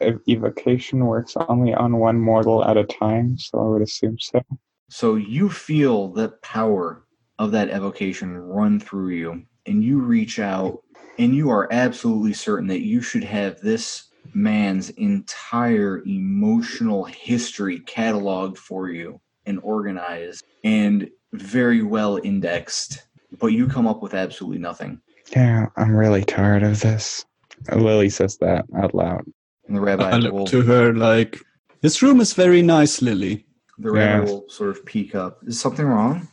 ev- 0.00 0.20
evocation 0.28 1.04
works 1.04 1.36
only 1.48 1.74
on 1.74 1.98
one 1.98 2.18
mortal 2.18 2.64
at 2.64 2.76
a 2.76 2.84
time, 2.84 3.36
so 3.38 3.58
I 3.58 3.68
would 3.68 3.82
assume 3.82 4.18
so. 4.18 4.42
So 4.88 5.16
you 5.16 5.48
feel 5.48 6.08
the 6.08 6.30
power 6.42 7.04
of 7.38 7.52
that 7.52 7.70
evocation 7.70 8.36
run 8.36 8.80
through 8.80 9.10
you, 9.10 9.42
and 9.66 9.82
you 9.84 10.00
reach 10.00 10.38
out, 10.38 10.82
and 11.18 11.34
you 11.34 11.50
are 11.50 11.68
absolutely 11.72 12.32
certain 12.32 12.68
that 12.68 12.80
you 12.80 13.02
should 13.02 13.24
have 13.24 13.60
this 13.60 14.04
man's 14.32 14.90
entire 14.90 16.02
emotional 16.06 17.04
history 17.04 17.80
cataloged 17.80 18.56
for 18.58 18.88
you 18.90 19.20
and 19.46 19.58
organized 19.62 20.44
and 20.64 21.08
very 21.32 21.82
well 21.82 22.18
indexed. 22.22 23.06
But 23.38 23.48
you 23.48 23.66
come 23.66 23.86
up 23.86 24.02
with 24.02 24.14
absolutely 24.14 24.58
nothing. 24.58 25.00
Yeah, 25.34 25.66
I'm 25.76 25.94
really 25.94 26.24
tired 26.24 26.62
of 26.62 26.80
this. 26.80 27.24
Lily 27.72 28.08
says 28.10 28.36
that 28.38 28.64
out 28.76 28.94
loud. 28.94 29.24
And 29.66 29.76
the 29.76 29.80
rabbi 29.80 30.10
I 30.10 30.16
look 30.16 30.32
will, 30.32 30.46
to 30.46 30.62
her 30.62 30.92
like, 30.94 31.38
this 31.80 32.02
room 32.02 32.20
is 32.20 32.32
very 32.32 32.62
nice, 32.62 33.00
Lily. 33.00 33.46
the 33.78 33.90
rabbi 33.90 34.24
Yeah. 34.24 34.30
will 34.30 34.48
sort 34.48 34.70
of 34.70 34.84
peek 34.84 35.14
up. 35.14 35.38
Is 35.46 35.60
something 35.60 35.86
wrong? 35.86 36.28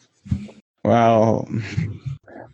Well, 0.83 1.47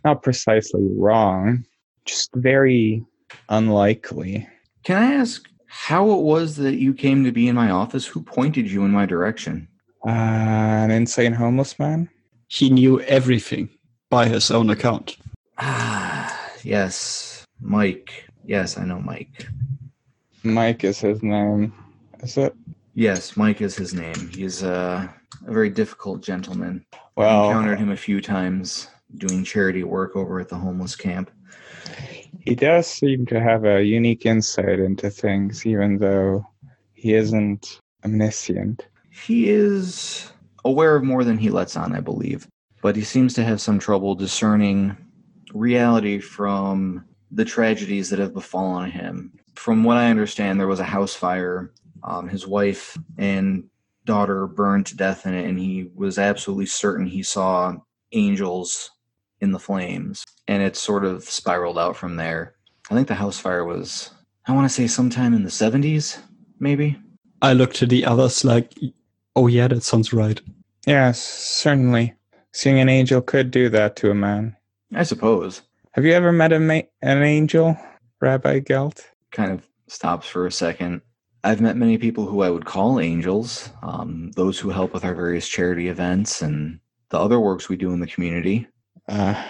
not 0.04 0.22
precisely 0.22 0.86
wrong, 0.96 1.64
just 2.04 2.30
very 2.34 3.02
unlikely. 3.48 4.46
Can 4.84 5.02
I 5.02 5.14
ask 5.14 5.48
how 5.66 6.10
it 6.12 6.22
was 6.22 6.56
that 6.56 6.76
you 6.76 6.92
came 6.94 7.24
to 7.24 7.32
be 7.32 7.48
in 7.48 7.54
my 7.54 7.70
office? 7.70 8.06
Who 8.06 8.22
pointed 8.22 8.70
you 8.70 8.84
in 8.84 8.90
my 8.90 9.06
direction? 9.06 9.66
Uh, 10.06 10.10
an 10.10 10.90
insane 10.90 11.32
homeless 11.32 11.78
man? 11.78 12.08
He 12.48 12.68
knew 12.70 13.00
everything 13.02 13.70
by 14.10 14.28
his 14.28 14.50
own 14.50 14.68
account. 14.70 15.16
Ah, 15.58 16.50
yes, 16.62 17.46
Mike. 17.60 18.28
Yes, 18.44 18.76
I 18.76 18.84
know 18.84 19.00
Mike. 19.00 19.48
Mike 20.42 20.84
is 20.84 21.00
his 21.00 21.22
name. 21.22 21.72
Is 22.20 22.36
it? 22.36 22.54
Yes, 22.94 23.36
Mike 23.36 23.62
is 23.62 23.74
his 23.74 23.94
name. 23.94 24.28
He's 24.28 24.62
uh, 24.62 25.08
a 25.46 25.52
very 25.52 25.70
difficult 25.70 26.22
gentleman. 26.22 26.84
I 26.92 26.98
Well, 27.16 27.46
encountered 27.48 27.78
him 27.78 27.90
a 27.90 27.96
few 27.96 28.20
times 28.20 28.88
doing 29.18 29.44
charity 29.44 29.84
work 29.84 30.16
over 30.16 30.40
at 30.40 30.48
the 30.48 30.56
homeless 30.56 30.96
camp. 30.96 31.30
he 32.40 32.54
does 32.54 32.86
seem 32.86 33.26
to 33.26 33.40
have 33.40 33.64
a 33.64 33.82
unique 33.82 34.26
insight 34.26 34.78
into 34.78 35.10
things, 35.10 35.66
even 35.66 35.98
though 35.98 36.46
he 36.92 37.14
isn't 37.14 37.80
omniscient. 38.04 38.86
He 39.10 39.48
is 39.48 40.32
aware 40.64 40.96
of 40.96 41.04
more 41.04 41.24
than 41.24 41.38
he 41.38 41.50
lets 41.50 41.76
on, 41.76 41.94
I 41.94 42.00
believe, 42.00 42.48
but 42.82 42.96
he 42.96 43.02
seems 43.02 43.34
to 43.34 43.44
have 43.44 43.60
some 43.60 43.78
trouble 43.78 44.14
discerning 44.14 44.96
reality 45.52 46.18
from 46.18 47.04
the 47.30 47.44
tragedies 47.44 48.10
that 48.10 48.18
have 48.18 48.34
befallen 48.34 48.90
him. 48.90 49.32
From 49.54 49.84
what 49.84 49.96
I 49.96 50.10
understand, 50.10 50.58
there 50.58 50.66
was 50.66 50.80
a 50.80 50.84
house 50.84 51.14
fire. 51.14 51.72
Um, 52.02 52.28
his 52.28 52.46
wife 52.46 52.98
and 53.16 53.64
daughter 54.04 54.46
burned 54.46 54.86
to 54.86 54.96
death 54.96 55.26
in 55.26 55.34
it, 55.34 55.46
and 55.46 55.58
he 55.58 55.90
was 55.94 56.18
absolutely 56.18 56.66
certain 56.66 57.06
he 57.06 57.22
saw 57.22 57.74
angels 58.12 58.90
in 59.44 59.52
the 59.52 59.60
flames. 59.60 60.24
And 60.48 60.62
it 60.62 60.76
sort 60.76 61.04
of 61.04 61.22
spiraled 61.22 61.78
out 61.78 61.96
from 61.96 62.16
there. 62.16 62.56
I 62.90 62.94
think 62.94 63.06
the 63.06 63.14
house 63.14 63.38
fire 63.38 63.64
was, 63.64 64.10
I 64.46 64.52
want 64.52 64.68
to 64.68 64.74
say, 64.74 64.88
sometime 64.88 65.32
in 65.32 65.44
the 65.44 65.50
70s, 65.50 66.18
maybe. 66.58 66.98
I 67.40 67.52
looked 67.52 67.76
to 67.76 67.86
the 67.86 68.04
others 68.04 68.44
like, 68.44 68.72
oh 69.36 69.46
yeah, 69.46 69.68
that 69.68 69.84
sounds 69.84 70.12
right. 70.12 70.40
Yes, 70.86 71.20
certainly. 71.22 72.14
Seeing 72.52 72.80
an 72.80 72.88
angel 72.88 73.20
could 73.20 73.50
do 73.50 73.68
that 73.68 73.96
to 73.96 74.10
a 74.10 74.14
man. 74.14 74.56
I 74.94 75.04
suppose. 75.04 75.62
Have 75.92 76.04
you 76.04 76.12
ever 76.12 76.32
met 76.32 76.52
a 76.52 76.58
ma- 76.58 76.82
an 77.02 77.22
angel, 77.22 77.78
Rabbi 78.20 78.58
Gelt? 78.60 79.06
kind 79.30 79.52
of 79.52 79.66
stops 79.88 80.26
for 80.26 80.46
a 80.46 80.52
second. 80.52 81.02
I've 81.42 81.60
met 81.60 81.76
many 81.76 81.98
people 81.98 82.24
who 82.24 82.42
I 82.42 82.48
would 82.50 82.64
call 82.64 82.98
angels, 82.98 83.68
um, 83.82 84.30
those 84.34 84.58
who 84.58 84.70
help 84.70 84.94
with 84.94 85.04
our 85.04 85.14
various 85.14 85.46
charity 85.46 85.88
events 85.88 86.40
and 86.40 86.80
the 87.10 87.18
other 87.18 87.38
works 87.38 87.68
we 87.68 87.76
do 87.76 87.92
in 87.92 88.00
the 88.00 88.06
community. 88.06 88.66
Uh, 89.08 89.42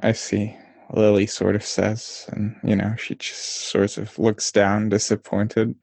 I 0.00 0.12
see. 0.12 0.56
Lily 0.94 1.26
sort 1.26 1.54
of 1.54 1.64
says, 1.64 2.26
and 2.32 2.56
you 2.64 2.74
know, 2.74 2.94
she 2.96 3.14
just 3.14 3.68
sort 3.68 3.98
of 3.98 4.18
looks 4.18 4.50
down, 4.50 4.88
disappointed. 4.88 5.74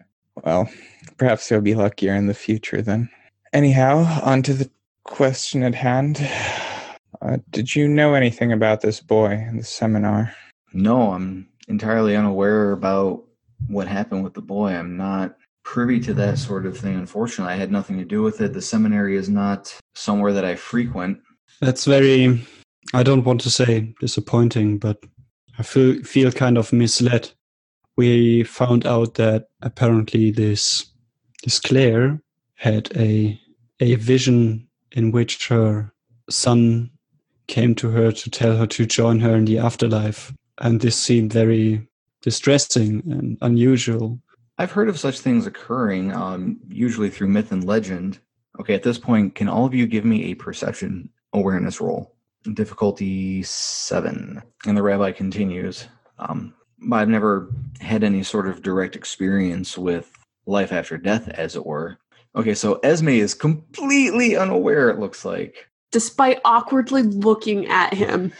Well, 0.43 0.69
perhaps 1.17 1.47
he'll 1.47 1.61
be 1.61 1.75
luckier 1.75 2.15
in 2.15 2.27
the 2.27 2.33
future 2.33 2.81
then. 2.81 3.09
Anyhow, 3.53 4.21
on 4.23 4.41
to 4.43 4.53
the 4.53 4.69
question 5.03 5.63
at 5.63 5.75
hand. 5.75 6.27
Uh, 7.21 7.37
did 7.51 7.75
you 7.75 7.87
know 7.87 8.13
anything 8.13 8.51
about 8.51 8.81
this 8.81 8.99
boy 8.99 9.31
in 9.31 9.57
the 9.57 9.63
seminar? 9.63 10.35
No, 10.73 11.11
I'm 11.11 11.47
entirely 11.67 12.15
unaware 12.15 12.71
about 12.71 13.23
what 13.67 13.87
happened 13.87 14.23
with 14.23 14.33
the 14.33 14.41
boy. 14.41 14.73
I'm 14.73 14.97
not 14.97 15.37
privy 15.63 15.99
to 16.01 16.13
that 16.15 16.37
sort 16.37 16.65
of 16.65 16.77
thing, 16.77 16.95
unfortunately. 16.95 17.53
I 17.53 17.57
had 17.57 17.71
nothing 17.71 17.97
to 17.97 18.05
do 18.05 18.21
with 18.21 18.41
it. 18.41 18.53
The 18.53 18.61
seminary 18.61 19.15
is 19.15 19.29
not 19.29 19.73
somewhere 19.93 20.33
that 20.33 20.45
I 20.45 20.55
frequent. 20.55 21.19
That's 21.61 21.85
very, 21.85 22.45
I 22.93 23.03
don't 23.03 23.23
want 23.25 23.41
to 23.41 23.49
say 23.49 23.93
disappointing, 23.99 24.77
but 24.77 25.03
I 25.57 25.63
feel, 25.63 26.01
feel 26.03 26.31
kind 26.31 26.57
of 26.57 26.71
misled. 26.71 27.31
We 27.97 28.43
found 28.43 28.85
out 28.85 29.15
that 29.15 29.49
apparently 29.61 30.31
this, 30.31 30.85
this 31.43 31.59
Claire 31.59 32.21
had 32.55 32.89
a 32.95 33.39
a 33.79 33.95
vision 33.95 34.67
in 34.91 35.11
which 35.11 35.47
her 35.47 35.91
son 36.29 36.89
came 37.47 37.75
to 37.75 37.89
her 37.89 38.11
to 38.11 38.29
tell 38.29 38.57
her 38.57 38.67
to 38.67 38.85
join 38.85 39.19
her 39.19 39.35
in 39.35 39.45
the 39.45 39.59
afterlife. 39.59 40.33
And 40.59 40.81
this 40.81 40.95
seemed 40.95 41.33
very 41.33 41.87
distressing 42.21 43.03
and 43.11 43.37
unusual. 43.41 44.19
I've 44.57 44.71
heard 44.71 44.89
of 44.89 44.97
such 44.97 45.19
things 45.19 45.45
occurring, 45.45 46.13
um, 46.13 46.57
usually 46.69 47.09
through 47.09 47.27
myth 47.27 47.51
and 47.51 47.63
legend. 47.63 48.19
Okay, 48.59 48.73
at 48.73 48.83
this 48.83 48.97
point, 48.97 49.35
can 49.35 49.49
all 49.49 49.65
of 49.65 49.73
you 49.73 49.85
give 49.85 50.05
me 50.05 50.31
a 50.31 50.35
perception 50.35 51.09
awareness 51.33 51.81
roll? 51.81 52.14
Difficulty 52.53 53.43
seven. 53.43 54.41
And 54.65 54.77
the 54.77 54.83
rabbi 54.83 55.11
continues. 55.11 55.87
Um, 56.19 56.53
I've 56.91 57.09
never 57.09 57.49
had 57.81 58.03
any 58.03 58.23
sort 58.23 58.47
of 58.47 58.61
direct 58.61 58.95
experience 58.95 59.77
with 59.77 60.11
life 60.45 60.71
after 60.71 60.97
death, 60.97 61.27
as 61.29 61.55
it 61.55 61.65
were. 61.65 61.97
Okay, 62.35 62.53
so 62.53 62.75
Esme 62.83 63.09
is 63.09 63.33
completely 63.33 64.35
unaware, 64.35 64.89
it 64.89 64.99
looks 64.99 65.25
like. 65.25 65.69
Despite 65.91 66.41
awkwardly 66.43 67.03
looking 67.03 67.67
at 67.67 67.93
him, 67.93 68.33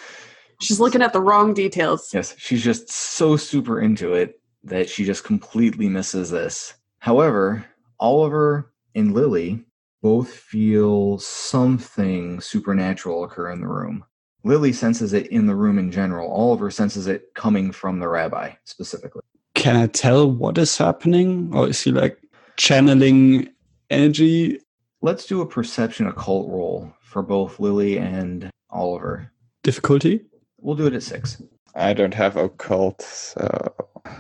she's 0.62 0.80
looking 0.80 1.02
at 1.02 1.14
the 1.14 1.22
wrong 1.22 1.54
details. 1.54 2.14
Yes, 2.14 2.36
she's 2.38 2.64
just 2.64 2.90
so 2.90 3.38
super 3.38 3.80
into 3.80 4.14
it 4.14 4.40
that 4.64 4.90
she 4.90 5.06
just 5.06 5.24
completely 5.24 5.88
misses 5.88 6.30
this. 6.30 6.74
However, 7.00 7.66
Oliver 8.00 8.74
and 8.94 9.14
Lily 9.14 9.64
both 10.06 10.30
feel 10.30 11.18
something 11.18 12.40
supernatural 12.40 13.24
occur 13.24 13.50
in 13.50 13.60
the 13.60 13.68
room. 13.68 14.06
Lily 14.44 14.72
senses 14.72 15.14
it 15.14 15.26
in 15.32 15.48
the 15.48 15.56
room 15.56 15.80
in 15.80 15.90
general. 15.90 16.32
Oliver 16.32 16.70
senses 16.70 17.08
it 17.08 17.34
coming 17.34 17.72
from 17.72 17.98
the 18.00 18.08
rabbi 18.08 18.52
specifically. 18.66 19.24
Can 19.56 19.76
I 19.76 19.88
tell 19.88 20.30
what 20.30 20.60
is 20.60 20.78
happening? 20.78 21.50
Or 21.56 21.68
is 21.68 21.82
he 21.82 21.92
like 21.92 22.20
channeling 22.56 23.50
energy? 23.90 24.60
Let's 25.02 25.26
do 25.26 25.42
a 25.42 25.46
perception 25.48 26.06
occult 26.06 26.52
roll 26.52 26.94
for 27.02 27.24
both 27.24 27.60
Lily 27.60 27.98
and 27.98 28.52
Oliver. 28.70 29.32
Difficulty? 29.64 30.22
We'll 30.60 30.76
do 30.76 30.86
it 30.86 30.94
at 30.94 31.02
six. 31.02 31.42
I 31.74 31.94
don't 31.94 32.14
have 32.14 32.38
occult, 32.38 33.02
so 33.02 33.74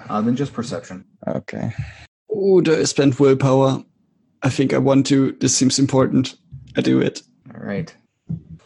Uh, 0.09 0.21
then 0.21 0.35
just 0.35 0.51
perception. 0.51 1.05
okay. 1.27 1.73
Oh, 2.31 2.59
do 2.61 2.75
I 2.75 2.85
spend 2.85 3.13
willpower? 3.19 3.83
I 4.43 4.49
think 4.49 4.73
I 4.73 4.77
want 4.77 5.05
to. 5.07 5.31
This 5.39 5.55
seems 5.55 5.79
important. 5.79 6.35
I 6.77 6.81
do 6.81 6.99
it. 6.99 7.21
All 7.53 7.61
right. 7.61 7.95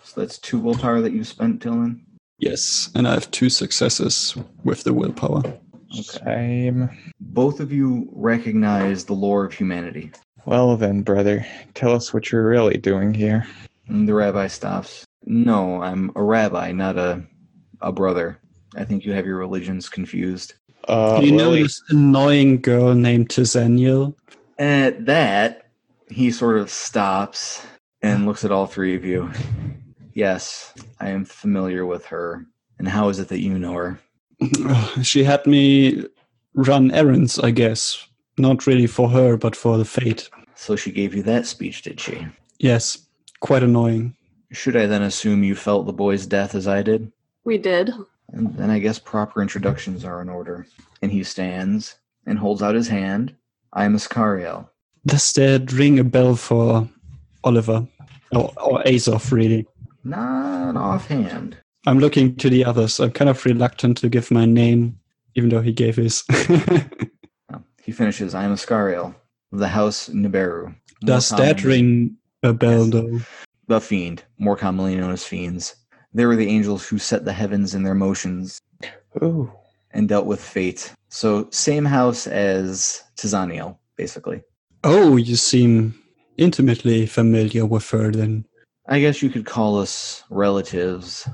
So 0.03 0.21
that's 0.21 0.39
two 0.39 0.60
willpower 0.60 1.01
that 1.01 1.13
you 1.13 1.23
spent, 1.23 1.62
Dylan. 1.62 2.01
Yes, 2.39 2.89
and 2.95 3.08
I 3.08 3.13
have 3.13 3.29
two 3.32 3.49
successes 3.49 4.36
with 4.63 4.84
the 4.84 4.93
willpower. 4.93 5.43
Same. 5.91 6.89
Both 7.19 7.60
of 7.60 7.71
you 7.71 8.08
recognize 8.13 9.05
the 9.05 9.13
lore 9.13 9.45
of 9.45 9.53
humanity. 9.53 10.12
Well 10.45 10.77
then, 10.77 11.01
brother, 11.01 11.45
tell 11.73 11.93
us 11.93 12.13
what 12.13 12.32
you're 12.32 12.47
really 12.47 12.77
doing 12.77 13.13
here. 13.13 13.45
And 13.88 14.08
the 14.08 14.13
rabbi 14.13 14.47
stops. 14.47 15.05
No, 15.25 15.82
I'm 15.82 16.12
a 16.15 16.23
rabbi, 16.23 16.71
not 16.71 16.97
a 16.97 17.23
a 17.82 17.91
brother. 17.91 18.39
I 18.75 18.84
think 18.84 19.05
you 19.05 19.13
have 19.13 19.25
your 19.25 19.38
religions 19.38 19.89
confused. 19.89 20.53
Uh, 20.88 21.19
Do 21.19 21.25
you 21.25 21.32
know 21.34 21.53
this 21.53 21.82
annoying 21.89 22.62
girl 22.62 22.93
named 22.95 23.29
Tizaniel? 23.29 24.15
At 24.60 25.06
that, 25.06 25.69
he 26.10 26.32
sort 26.32 26.58
of 26.58 26.69
stops 26.69 27.65
and 28.02 28.26
looks 28.26 28.43
at 28.43 28.52
all 28.52 28.67
three 28.67 28.95
of 28.95 29.06
you. 29.06 29.32
Yes, 30.13 30.74
I 31.00 31.10
am 31.10 31.24
familiar 31.24 31.86
with 31.86 32.06
her. 32.08 32.45
And 32.78 32.88
how 32.88 33.10
is 33.10 33.19
it 33.19 33.30
that 33.30 33.39
you 33.39 33.58
know 33.58 33.74
her? 33.74 34.00
she 35.04 35.24
had 35.24 35.45
me 35.45 36.06
run 36.54 36.91
errands, 36.91 37.39
I 37.39 37.52
guess. 37.52 38.06
Not 38.38 38.67
really 38.67 38.88
for 38.88 39.10
her, 39.10 39.38
but 39.38 39.56
for 39.56 39.78
the 39.78 39.86
fate. 39.86 40.30
So 40.56 40.76
she 40.76 40.91
gave 40.91 41.15
you 41.15 41.24
that 41.24 41.45
speech, 41.45 41.82
did 41.82 42.00
she? 42.00 42.28
Yes, 42.58 43.08
quite 43.39 43.63
annoying. 43.63 44.15
Should 44.52 44.76
I 44.76 44.88
then 44.88 45.04
assume 45.04 45.43
you 45.43 45.56
felt 45.56 45.86
the 45.86 45.93
boy's 45.93 46.26
death 46.26 46.54
as 46.54 46.67
I 46.67 46.82
did? 46.82 47.12
We 47.45 47.58
did. 47.58 47.91
And 48.34 48.56
then 48.58 48.69
I 48.69 48.80
guess 48.80 49.00
proper 49.00 49.41
introductions 49.41 50.04
are 50.04 50.22
in 50.22 50.28
order. 50.28 50.67
And 51.02 51.12
he 51.12 51.24
stands 51.24 51.95
and 52.26 52.38
holds 52.38 52.62
out 52.62 52.76
his 52.76 52.88
hand. 52.88 53.36
I 53.73 53.86
am 53.86 53.95
Iscariel. 53.95 54.67
Does 55.05 55.32
that 55.34 55.71
ring 55.71 55.99
a 55.99 56.03
bell 56.03 56.36
for 56.36 56.88
Oliver? 57.43 57.88
Or, 58.32 58.51
or 58.62 58.84
Azoth, 58.84 59.32
really? 59.32 59.65
Not 60.03 60.75
offhand. 60.75 61.58
I'm 61.88 61.99
looking 61.99 62.36
to 62.38 62.49
the 62.49 62.65
others. 62.65 62.99
I'm 62.99 63.12
kind 63.12 63.29
of 63.29 63.43
reluctant 63.45 63.97
to 63.99 64.10
give 64.10 64.29
my 64.32 64.45
name, 64.45 64.99
even 65.36 65.49
though 65.49 65.62
he 65.62 65.71
gave 65.73 65.95
his. 65.95 66.23
Oh, 67.51 67.63
He 67.84 67.91
finishes, 67.91 68.36
I 68.36 68.43
am 68.43 68.53
Iscariel, 68.53 69.15
of 69.51 69.60
the 69.60 69.67
house 69.67 70.10
Neberu. 70.10 70.65
More 70.65 70.75
Does 71.03 71.29
that 71.29 71.58
commonly- 71.58 71.63
ring 71.63 72.17
a 72.43 72.53
bell, 72.53 72.84
Yes. 72.86 72.89
though? 72.91 73.19
The 73.67 73.82
Fiend, 73.82 74.23
more 74.38 74.55
commonly 74.55 74.95
known 74.95 75.12
as 75.12 75.23
Fiends. 75.23 75.75
They 76.13 76.25
were 76.25 76.36
the 76.36 76.47
angels 76.47 76.88
who 76.88 76.97
set 76.99 77.25
the 77.25 77.34
heavens 77.34 77.73
in 77.75 77.84
their 77.84 77.95
motions 77.95 78.60
Ooh. 79.23 79.51
and 79.91 80.08
dealt 80.10 80.25
with 80.27 80.41
fate. 80.41 80.93
So, 81.10 81.48
same 81.52 81.86
house 81.86 82.28
as 82.28 83.04
Tizaniel, 83.17 83.78
basically. 83.95 84.43
Oh, 84.84 85.17
you 85.17 85.36
seem 85.36 86.00
intimately 86.38 87.06
familiar 87.06 87.65
with 87.65 87.89
her 87.89 88.12
then. 88.12 88.45
I 88.88 89.00
guess 89.00 89.22
you 89.22 89.30
could 89.30 89.45
call 89.45 89.80
us 89.80 90.24
relatives, 90.30 91.28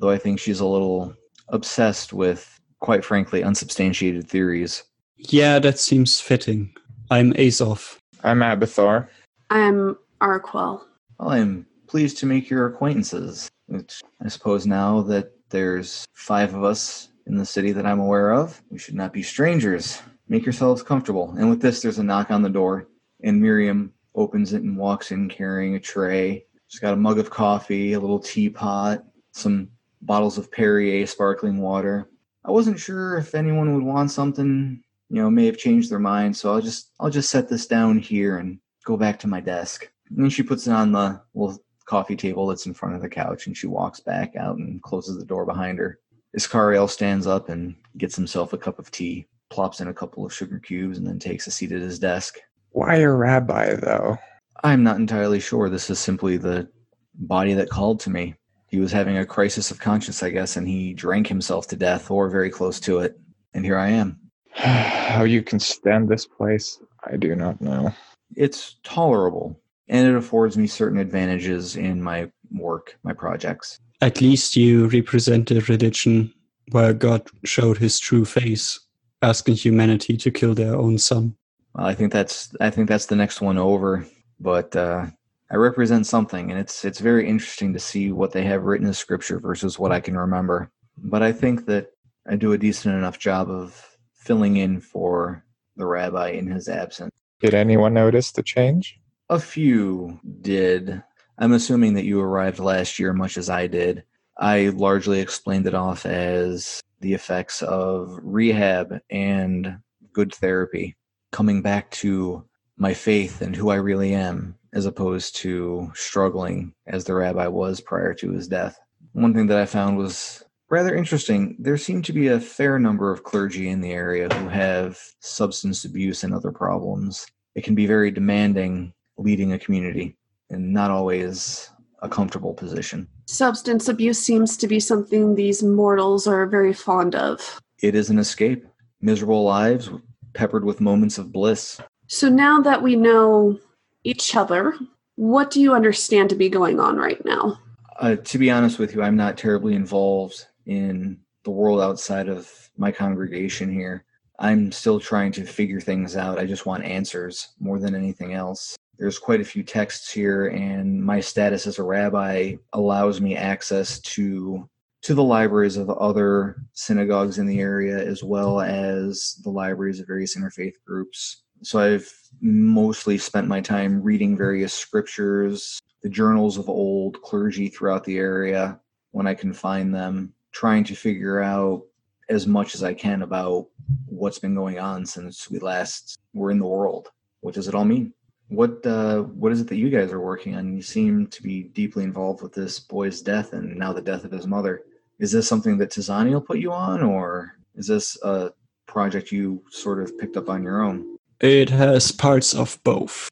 though 0.00 0.10
I 0.10 0.18
think 0.18 0.40
she's 0.40 0.60
a 0.60 0.66
little 0.66 1.14
obsessed 1.48 2.12
with, 2.12 2.60
quite 2.80 3.04
frankly, 3.04 3.42
unsubstantiated 3.42 4.28
theories. 4.28 4.82
Yeah, 5.16 5.58
that 5.60 5.78
seems 5.78 6.20
fitting. 6.20 6.74
I'm 7.10 7.32
Azoth. 7.34 7.98
I'm 8.22 8.40
Abathar. 8.40 9.08
I'm 9.50 9.96
Arakel. 10.20 10.82
Well, 11.18 11.30
I'm 11.30 11.66
pleased 11.86 12.18
to 12.18 12.26
make 12.26 12.50
your 12.50 12.66
acquaintances. 12.66 13.50
Which 13.66 14.02
I 14.22 14.28
suppose 14.28 14.66
now 14.66 15.00
that 15.02 15.32
there's 15.50 16.04
five 16.12 16.54
of 16.54 16.64
us 16.64 17.08
in 17.26 17.36
the 17.36 17.46
city 17.46 17.72
that 17.72 17.86
I'm 17.86 18.00
aware 18.00 18.32
of, 18.32 18.62
we 18.70 18.78
should 18.78 18.94
not 18.94 19.12
be 19.12 19.22
strangers. 19.22 20.00
Make 20.28 20.44
yourselves 20.44 20.82
comfortable. 20.82 21.34
And 21.38 21.50
with 21.50 21.60
this, 21.60 21.82
there's 21.82 21.98
a 21.98 22.04
knock 22.04 22.30
on 22.30 22.42
the 22.42 22.50
door, 22.50 22.88
and 23.22 23.40
Miriam 23.40 23.92
opens 24.14 24.52
it 24.52 24.62
and 24.62 24.76
walks 24.76 25.10
in 25.10 25.28
carrying 25.28 25.74
a 25.74 25.80
tray. 25.80 26.46
She's 26.68 26.80
got 26.80 26.94
a 26.94 26.98
mug 26.98 27.18
of 27.18 27.30
coffee, 27.30 27.92
a 27.92 28.00
little 28.00 28.18
teapot, 28.18 29.04
some 29.32 29.68
bottles 30.02 30.38
of 30.38 30.50
Perrier 30.50 31.06
sparkling 31.06 31.58
water. 31.58 32.08
I 32.44 32.50
wasn't 32.50 32.78
sure 32.78 33.16
if 33.16 33.34
anyone 33.34 33.74
would 33.74 33.82
want 33.84 34.10
something, 34.10 34.82
you 35.08 35.22
know, 35.22 35.30
may 35.30 35.46
have 35.46 35.58
changed 35.58 35.90
their 35.90 35.98
mind, 35.98 36.36
so 36.36 36.52
I'll 36.52 36.60
just 36.60 36.90
I'll 37.00 37.10
just 37.10 37.30
set 37.30 37.48
this 37.48 37.66
down 37.66 37.98
here 37.98 38.38
and 38.38 38.58
go 38.84 38.96
back 38.96 39.18
to 39.20 39.28
my 39.28 39.40
desk. 39.40 39.90
And 40.16 40.32
she 40.32 40.42
puts 40.42 40.66
it 40.66 40.72
on 40.72 40.92
the 40.92 41.22
little 41.34 41.58
coffee 41.86 42.16
table 42.16 42.46
that's 42.46 42.66
in 42.66 42.74
front 42.74 42.94
of 42.94 43.02
the 43.02 43.08
couch 43.08 43.46
and 43.46 43.56
she 43.56 43.66
walks 43.66 44.00
back 44.00 44.36
out 44.36 44.56
and 44.56 44.82
closes 44.82 45.18
the 45.18 45.24
door 45.24 45.44
behind 45.44 45.78
her. 45.78 45.98
Iscariel 46.34 46.88
stands 46.88 47.26
up 47.26 47.48
and 47.48 47.74
gets 47.96 48.16
himself 48.16 48.52
a 48.52 48.58
cup 48.58 48.78
of 48.78 48.90
tea, 48.90 49.26
plops 49.50 49.80
in 49.80 49.88
a 49.88 49.94
couple 49.94 50.24
of 50.24 50.32
sugar 50.32 50.58
cubes, 50.58 50.98
and 50.98 51.06
then 51.06 51.18
takes 51.18 51.46
a 51.46 51.50
seat 51.50 51.72
at 51.72 51.80
his 51.80 51.98
desk. 51.98 52.38
Why 52.70 52.96
a 52.96 53.10
rabbi, 53.10 53.74
though? 53.74 54.18
I'm 54.64 54.82
not 54.82 54.96
entirely 54.96 55.40
sure. 55.40 55.68
This 55.68 55.90
is 55.90 55.98
simply 55.98 56.36
the 56.36 56.68
body 57.14 57.54
that 57.54 57.70
called 57.70 58.00
to 58.00 58.10
me. 58.10 58.34
He 58.68 58.80
was 58.80 58.90
having 58.90 59.16
a 59.16 59.26
crisis 59.26 59.70
of 59.70 59.78
conscience, 59.78 60.22
I 60.22 60.30
guess, 60.30 60.56
and 60.56 60.66
he 60.66 60.94
drank 60.94 61.28
himself 61.28 61.68
to 61.68 61.76
death 61.76 62.10
or 62.10 62.28
very 62.28 62.50
close 62.50 62.80
to 62.80 62.98
it. 62.98 63.16
And 63.52 63.64
here 63.64 63.78
I 63.78 63.90
am. 63.90 64.18
How 64.54 65.22
you 65.22 65.42
can 65.42 65.60
stand 65.60 66.08
this 66.08 66.26
place, 66.26 66.80
I 67.04 67.16
do 67.16 67.36
not 67.36 67.60
know. 67.60 67.94
It's 68.34 68.76
tolerable, 68.82 69.60
and 69.88 70.08
it 70.08 70.16
affords 70.16 70.56
me 70.56 70.66
certain 70.66 70.98
advantages 70.98 71.76
in 71.76 72.02
my 72.02 72.30
work, 72.50 72.98
my 73.04 73.12
projects. 73.12 73.78
At 74.04 74.20
least 74.20 74.54
you 74.54 74.86
represent 74.88 75.50
a 75.50 75.62
religion 75.62 76.30
where 76.72 76.92
God 76.92 77.26
showed 77.46 77.78
his 77.78 77.98
true 77.98 78.26
face, 78.26 78.78
asking 79.22 79.54
humanity 79.54 80.18
to 80.18 80.30
kill 80.30 80.54
their 80.54 80.76
own 80.76 80.98
son. 80.98 81.34
Well, 81.74 81.86
I 81.86 81.94
think 81.94 82.12
that's 82.12 82.54
I 82.60 82.68
think 82.68 82.86
that's 82.86 83.06
the 83.06 83.16
next 83.16 83.40
one 83.40 83.56
over. 83.56 84.06
But 84.38 84.76
uh, 84.76 85.06
I 85.50 85.56
represent 85.56 86.06
something, 86.06 86.50
and 86.50 86.60
it's 86.60 86.84
it's 86.84 87.00
very 87.00 87.26
interesting 87.26 87.72
to 87.72 87.78
see 87.78 88.12
what 88.12 88.32
they 88.32 88.44
have 88.44 88.64
written 88.64 88.86
in 88.86 88.92
scripture 88.92 89.40
versus 89.40 89.78
what 89.78 89.90
I 89.90 90.00
can 90.00 90.18
remember. 90.18 90.70
But 90.98 91.22
I 91.22 91.32
think 91.32 91.64
that 91.64 91.86
I 92.28 92.36
do 92.36 92.52
a 92.52 92.58
decent 92.58 92.94
enough 92.94 93.18
job 93.18 93.50
of 93.50 93.96
filling 94.12 94.58
in 94.58 94.82
for 94.82 95.46
the 95.76 95.86
rabbi 95.86 96.32
in 96.32 96.46
his 96.46 96.68
absence. 96.68 97.10
Did 97.40 97.54
anyone 97.54 97.94
notice 97.94 98.32
the 98.32 98.42
change? 98.42 99.00
A 99.30 99.40
few 99.40 100.20
did. 100.42 101.02
I'm 101.38 101.52
assuming 101.52 101.94
that 101.94 102.04
you 102.04 102.20
arrived 102.20 102.60
last 102.60 102.98
year, 102.98 103.12
much 103.12 103.36
as 103.36 103.50
I 103.50 103.66
did. 103.66 104.04
I 104.38 104.68
largely 104.68 105.20
explained 105.20 105.66
it 105.66 105.74
off 105.74 106.06
as 106.06 106.80
the 107.00 107.14
effects 107.14 107.62
of 107.62 108.18
rehab 108.22 109.00
and 109.10 109.78
good 110.12 110.34
therapy, 110.34 110.96
coming 111.32 111.60
back 111.60 111.90
to 111.90 112.44
my 112.76 112.94
faith 112.94 113.42
and 113.42 113.54
who 113.54 113.70
I 113.70 113.76
really 113.76 114.14
am, 114.14 114.56
as 114.72 114.86
opposed 114.86 115.36
to 115.36 115.90
struggling 115.94 116.72
as 116.86 117.04
the 117.04 117.14
rabbi 117.14 117.46
was 117.48 117.80
prior 117.80 118.14
to 118.14 118.30
his 118.30 118.48
death. 118.48 118.78
One 119.12 119.34
thing 119.34 119.46
that 119.48 119.58
I 119.58 119.66
found 119.66 119.96
was 119.96 120.42
rather 120.70 120.94
interesting. 120.94 121.56
There 121.58 121.76
seem 121.76 122.02
to 122.02 122.12
be 122.12 122.28
a 122.28 122.40
fair 122.40 122.78
number 122.78 123.12
of 123.12 123.24
clergy 123.24 123.68
in 123.68 123.80
the 123.80 123.92
area 123.92 124.32
who 124.32 124.48
have 124.48 124.98
substance 125.20 125.84
abuse 125.84 126.24
and 126.24 126.32
other 126.32 126.52
problems. 126.52 127.26
It 127.54 127.64
can 127.64 127.74
be 127.74 127.86
very 127.86 128.10
demanding 128.10 128.92
leading 129.16 129.52
a 129.52 129.58
community. 129.58 130.16
And 130.50 130.72
not 130.72 130.90
always 130.90 131.70
a 132.02 132.08
comfortable 132.08 132.54
position. 132.54 133.08
Substance 133.26 133.88
abuse 133.88 134.18
seems 134.18 134.56
to 134.58 134.66
be 134.66 134.78
something 134.78 135.34
these 135.34 135.62
mortals 135.62 136.26
are 136.26 136.46
very 136.46 136.72
fond 136.72 137.14
of. 137.14 137.60
It 137.80 137.94
is 137.94 138.10
an 138.10 138.18
escape. 138.18 138.66
Miserable 139.00 139.44
lives 139.44 139.90
peppered 140.34 140.64
with 140.64 140.80
moments 140.80 141.18
of 141.18 141.32
bliss. 141.32 141.80
So 142.08 142.28
now 142.28 142.60
that 142.60 142.82
we 142.82 142.96
know 142.96 143.58
each 144.04 144.36
other, 144.36 144.74
what 145.16 145.50
do 145.50 145.60
you 145.60 145.74
understand 145.74 146.28
to 146.30 146.36
be 146.36 146.48
going 146.48 146.80
on 146.80 146.96
right 146.96 147.24
now? 147.24 147.58
Uh, 147.98 148.16
to 148.16 148.38
be 148.38 148.50
honest 148.50 148.78
with 148.78 148.94
you, 148.94 149.02
I'm 149.02 149.16
not 149.16 149.38
terribly 149.38 149.74
involved 149.74 150.46
in 150.66 151.18
the 151.44 151.50
world 151.50 151.80
outside 151.80 152.28
of 152.28 152.50
my 152.76 152.90
congregation 152.90 153.72
here. 153.72 154.04
I'm 154.38 154.72
still 154.72 154.98
trying 154.98 155.30
to 155.32 155.46
figure 155.46 155.80
things 155.80 156.16
out. 156.16 156.38
I 156.38 156.46
just 156.46 156.66
want 156.66 156.84
answers 156.84 157.54
more 157.60 157.78
than 157.78 157.94
anything 157.94 158.34
else. 158.34 158.76
There's 158.98 159.18
quite 159.18 159.40
a 159.40 159.44
few 159.44 159.62
texts 159.62 160.12
here, 160.12 160.48
and 160.48 161.02
my 161.02 161.20
status 161.20 161.66
as 161.66 161.78
a 161.78 161.82
rabbi 161.82 162.54
allows 162.72 163.20
me 163.20 163.36
access 163.36 163.98
to 164.00 164.68
to 165.02 165.14
the 165.14 165.22
libraries 165.22 165.76
of 165.76 165.90
other 165.90 166.56
synagogues 166.72 167.38
in 167.38 167.46
the 167.46 167.60
area 167.60 167.98
as 167.98 168.24
well 168.24 168.62
as 168.62 169.38
the 169.44 169.50
libraries 169.50 170.00
of 170.00 170.06
various 170.06 170.34
interfaith 170.34 170.76
groups. 170.86 171.42
So 171.62 171.78
I've 171.78 172.10
mostly 172.40 173.18
spent 173.18 173.46
my 173.46 173.60
time 173.60 174.02
reading 174.02 174.34
various 174.34 174.72
scriptures, 174.72 175.78
the 176.02 176.08
journals 176.08 176.56
of 176.56 176.70
old 176.70 177.20
clergy 177.20 177.68
throughout 177.68 178.04
the 178.04 178.16
area 178.16 178.80
when 179.10 179.26
I 179.26 179.34
can 179.34 179.52
find 179.52 179.94
them, 179.94 180.32
trying 180.52 180.84
to 180.84 180.94
figure 180.94 181.42
out 181.42 181.82
as 182.30 182.46
much 182.46 182.74
as 182.74 182.82
I 182.82 182.94
can 182.94 183.20
about 183.20 183.66
what's 184.06 184.38
been 184.38 184.54
going 184.54 184.78
on 184.78 185.04
since 185.04 185.50
we 185.50 185.58
last 185.58 186.18
were 186.32 186.50
in 186.50 186.58
the 186.58 186.66
world. 186.66 187.08
What 187.40 187.54
does 187.54 187.68
it 187.68 187.74
all 187.74 187.84
mean? 187.84 188.14
What 188.54 188.86
uh, 188.86 189.22
what 189.22 189.52
is 189.52 189.60
it 189.60 189.68
that 189.68 189.76
you 189.76 189.90
guys 189.90 190.12
are 190.12 190.20
working 190.20 190.54
on? 190.54 190.76
You 190.76 190.82
seem 190.82 191.26
to 191.28 191.42
be 191.42 191.64
deeply 191.64 192.04
involved 192.04 192.42
with 192.42 192.52
this 192.52 192.78
boy's 192.78 193.20
death 193.20 193.52
and 193.52 193.76
now 193.76 193.92
the 193.92 194.02
death 194.02 194.24
of 194.24 194.30
his 194.30 194.46
mother. 194.46 194.82
Is 195.18 195.32
this 195.32 195.48
something 195.48 195.78
that 195.78 195.90
Tizaniel 195.90 196.44
put 196.44 196.58
you 196.58 196.72
on, 196.72 197.02
or 197.02 197.56
is 197.74 197.86
this 197.86 198.18
a 198.22 198.52
project 198.86 199.32
you 199.32 199.62
sort 199.70 200.02
of 200.02 200.16
picked 200.18 200.36
up 200.36 200.48
on 200.48 200.62
your 200.62 200.82
own? 200.82 201.16
It 201.40 201.70
has 201.70 202.12
parts 202.12 202.54
of 202.54 202.78
both. 202.84 203.30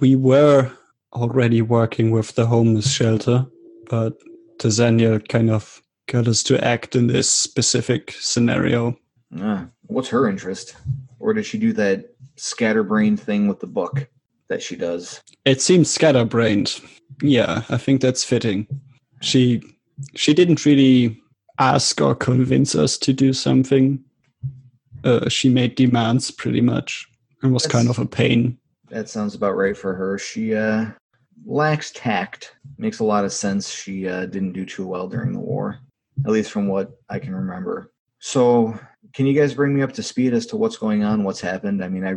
We 0.00 0.16
were 0.16 0.72
already 1.12 1.62
working 1.62 2.10
with 2.10 2.34
the 2.34 2.46
homeless 2.46 2.92
shelter, 2.92 3.46
but 3.88 4.14
Tizaniel 4.58 5.26
kind 5.28 5.50
of 5.50 5.82
got 6.06 6.28
us 6.28 6.42
to 6.44 6.62
act 6.64 6.96
in 6.96 7.06
this 7.06 7.30
specific 7.30 8.12
scenario. 8.18 8.96
Ah, 9.40 9.66
what's 9.82 10.08
her 10.08 10.28
interest? 10.28 10.76
Or 11.18 11.32
did 11.34 11.46
she 11.46 11.58
do 11.58 11.72
that 11.74 12.14
scatterbrained 12.36 13.20
thing 13.20 13.48
with 13.48 13.60
the 13.60 13.66
book 13.66 14.08
that 14.48 14.62
she 14.62 14.76
does? 14.76 15.22
It 15.44 15.60
seems 15.60 15.90
scatterbrained. 15.90 16.80
Yeah, 17.22 17.62
I 17.68 17.76
think 17.76 18.00
that's 18.00 18.24
fitting. 18.24 18.66
She 19.20 19.62
she 20.14 20.34
didn't 20.34 20.64
really 20.66 21.20
ask 21.58 22.00
or 22.00 22.14
convince 22.14 22.74
us 22.74 22.98
to 22.98 23.12
do 23.12 23.32
something. 23.32 24.02
Uh, 25.04 25.28
she 25.28 25.48
made 25.48 25.74
demands 25.74 26.30
pretty 26.30 26.60
much 26.60 27.06
and 27.42 27.52
was 27.52 27.62
That's- 27.62 27.72
kind 27.78 27.90
of 27.90 27.98
a 27.98 28.06
pain. 28.06 28.58
That 28.90 29.08
sounds 29.08 29.34
about 29.34 29.56
right 29.56 29.76
for 29.76 29.94
her. 29.94 30.16
She 30.16 30.54
uh, 30.54 30.86
lacks 31.44 31.90
tact. 31.92 32.54
Makes 32.78 33.00
a 33.00 33.04
lot 33.04 33.24
of 33.24 33.32
sense. 33.32 33.68
She 33.68 34.06
uh, 34.08 34.26
didn't 34.26 34.52
do 34.52 34.64
too 34.64 34.86
well 34.86 35.08
during 35.08 35.32
the 35.32 35.40
war, 35.40 35.78
at 36.24 36.30
least 36.30 36.52
from 36.52 36.68
what 36.68 36.90
I 37.08 37.18
can 37.18 37.34
remember. 37.34 37.90
So, 38.20 38.78
can 39.12 39.26
you 39.26 39.34
guys 39.38 39.54
bring 39.54 39.74
me 39.74 39.82
up 39.82 39.92
to 39.94 40.02
speed 40.04 40.34
as 40.34 40.46
to 40.46 40.56
what's 40.56 40.76
going 40.76 41.02
on, 41.02 41.24
what's 41.24 41.40
happened? 41.40 41.82
I 41.82 41.88
mean, 41.88 42.06
I 42.06 42.14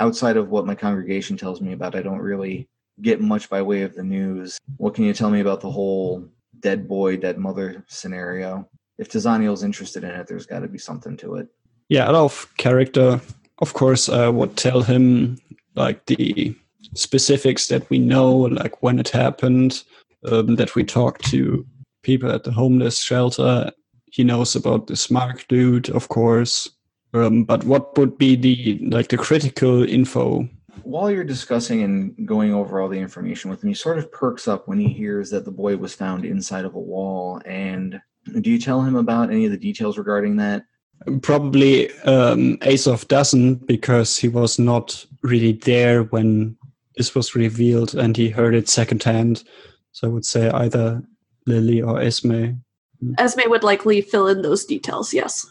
outside 0.00 0.36
of 0.36 0.48
what 0.48 0.66
my 0.66 0.74
congregation 0.74 1.36
tells 1.36 1.60
me 1.60 1.72
about, 1.72 1.94
I 1.94 2.02
don't 2.02 2.18
really 2.18 2.68
get 3.02 3.20
much 3.20 3.48
by 3.48 3.62
way 3.62 3.82
of 3.82 3.94
the 3.94 4.02
news. 4.02 4.58
What 4.78 4.94
can 4.94 5.04
you 5.04 5.12
tell 5.12 5.30
me 5.30 5.40
about 5.40 5.60
the 5.60 5.70
whole 5.70 6.26
dead 6.58 6.88
boy, 6.88 7.16
dead 7.18 7.38
mother 7.38 7.84
scenario? 7.86 8.68
If 8.98 9.10
Tizaniel's 9.10 9.62
interested 9.62 10.02
in 10.02 10.10
it, 10.10 10.26
there's 10.26 10.46
got 10.46 10.60
to 10.60 10.68
be 10.68 10.78
something 10.78 11.16
to 11.18 11.36
it. 11.36 11.48
Yeah, 11.88 12.08
out 12.08 12.14
of 12.14 12.52
character, 12.56 13.20
of 13.58 13.74
course, 13.74 14.08
I 14.08 14.28
would 14.28 14.56
tell 14.56 14.82
him 14.82 15.38
like 15.74 16.06
the 16.06 16.54
specifics 16.94 17.68
that 17.68 17.88
we 17.90 17.98
know, 17.98 18.32
like 18.32 18.82
when 18.82 18.98
it 18.98 19.08
happened, 19.08 19.82
um, 20.24 20.56
that 20.56 20.74
we 20.74 20.84
talked 20.84 21.24
to 21.30 21.66
people 22.02 22.30
at 22.30 22.44
the 22.44 22.52
homeless 22.52 22.98
shelter. 22.98 23.70
He 24.06 24.24
knows 24.24 24.56
about 24.56 24.86
this 24.86 25.10
Mark 25.10 25.46
dude, 25.48 25.88
of 25.90 26.08
course. 26.08 26.68
Um, 27.12 27.44
but 27.44 27.64
what 27.64 27.96
would 27.98 28.16
be 28.18 28.36
the 28.36 28.78
like 28.88 29.08
the 29.08 29.16
critical 29.16 29.82
info? 29.82 30.48
While 30.82 31.10
you're 31.10 31.24
discussing 31.24 31.82
and 31.82 32.26
going 32.26 32.54
over 32.54 32.80
all 32.80 32.88
the 32.88 32.98
information 32.98 33.50
with 33.50 33.62
him, 33.62 33.68
he 33.68 33.74
sort 33.74 33.98
of 33.98 34.10
perks 34.12 34.48
up 34.48 34.68
when 34.68 34.78
he 34.78 34.88
hears 34.88 35.30
that 35.30 35.44
the 35.44 35.50
boy 35.50 35.76
was 35.76 35.94
found 35.94 36.24
inside 36.24 36.64
of 36.64 36.74
a 36.74 36.80
wall. 36.80 37.40
And 37.44 38.00
do 38.40 38.50
you 38.50 38.58
tell 38.58 38.82
him 38.82 38.96
about 38.96 39.30
any 39.30 39.44
of 39.44 39.50
the 39.50 39.58
details 39.58 39.98
regarding 39.98 40.36
that? 40.36 40.64
Probably 41.22 41.90
um, 42.02 42.58
Azoth 42.58 43.08
doesn't 43.08 43.66
because 43.66 44.16
he 44.16 44.28
was 44.28 44.58
not 44.58 45.04
really 45.22 45.52
there 45.52 46.04
when 46.04 46.56
this 46.96 47.14
was 47.14 47.34
revealed 47.34 47.94
and 47.94 48.16
he 48.16 48.28
heard 48.28 48.54
it 48.54 48.68
secondhand. 48.68 49.44
So 49.92 50.08
I 50.08 50.10
would 50.10 50.26
say 50.26 50.50
either 50.50 51.02
Lily 51.46 51.82
or 51.82 52.00
Esme. 52.00 52.52
Esme 53.18 53.40
would 53.46 53.64
likely 53.64 54.02
fill 54.02 54.28
in 54.28 54.42
those 54.42 54.64
details, 54.64 55.14
yes. 55.14 55.46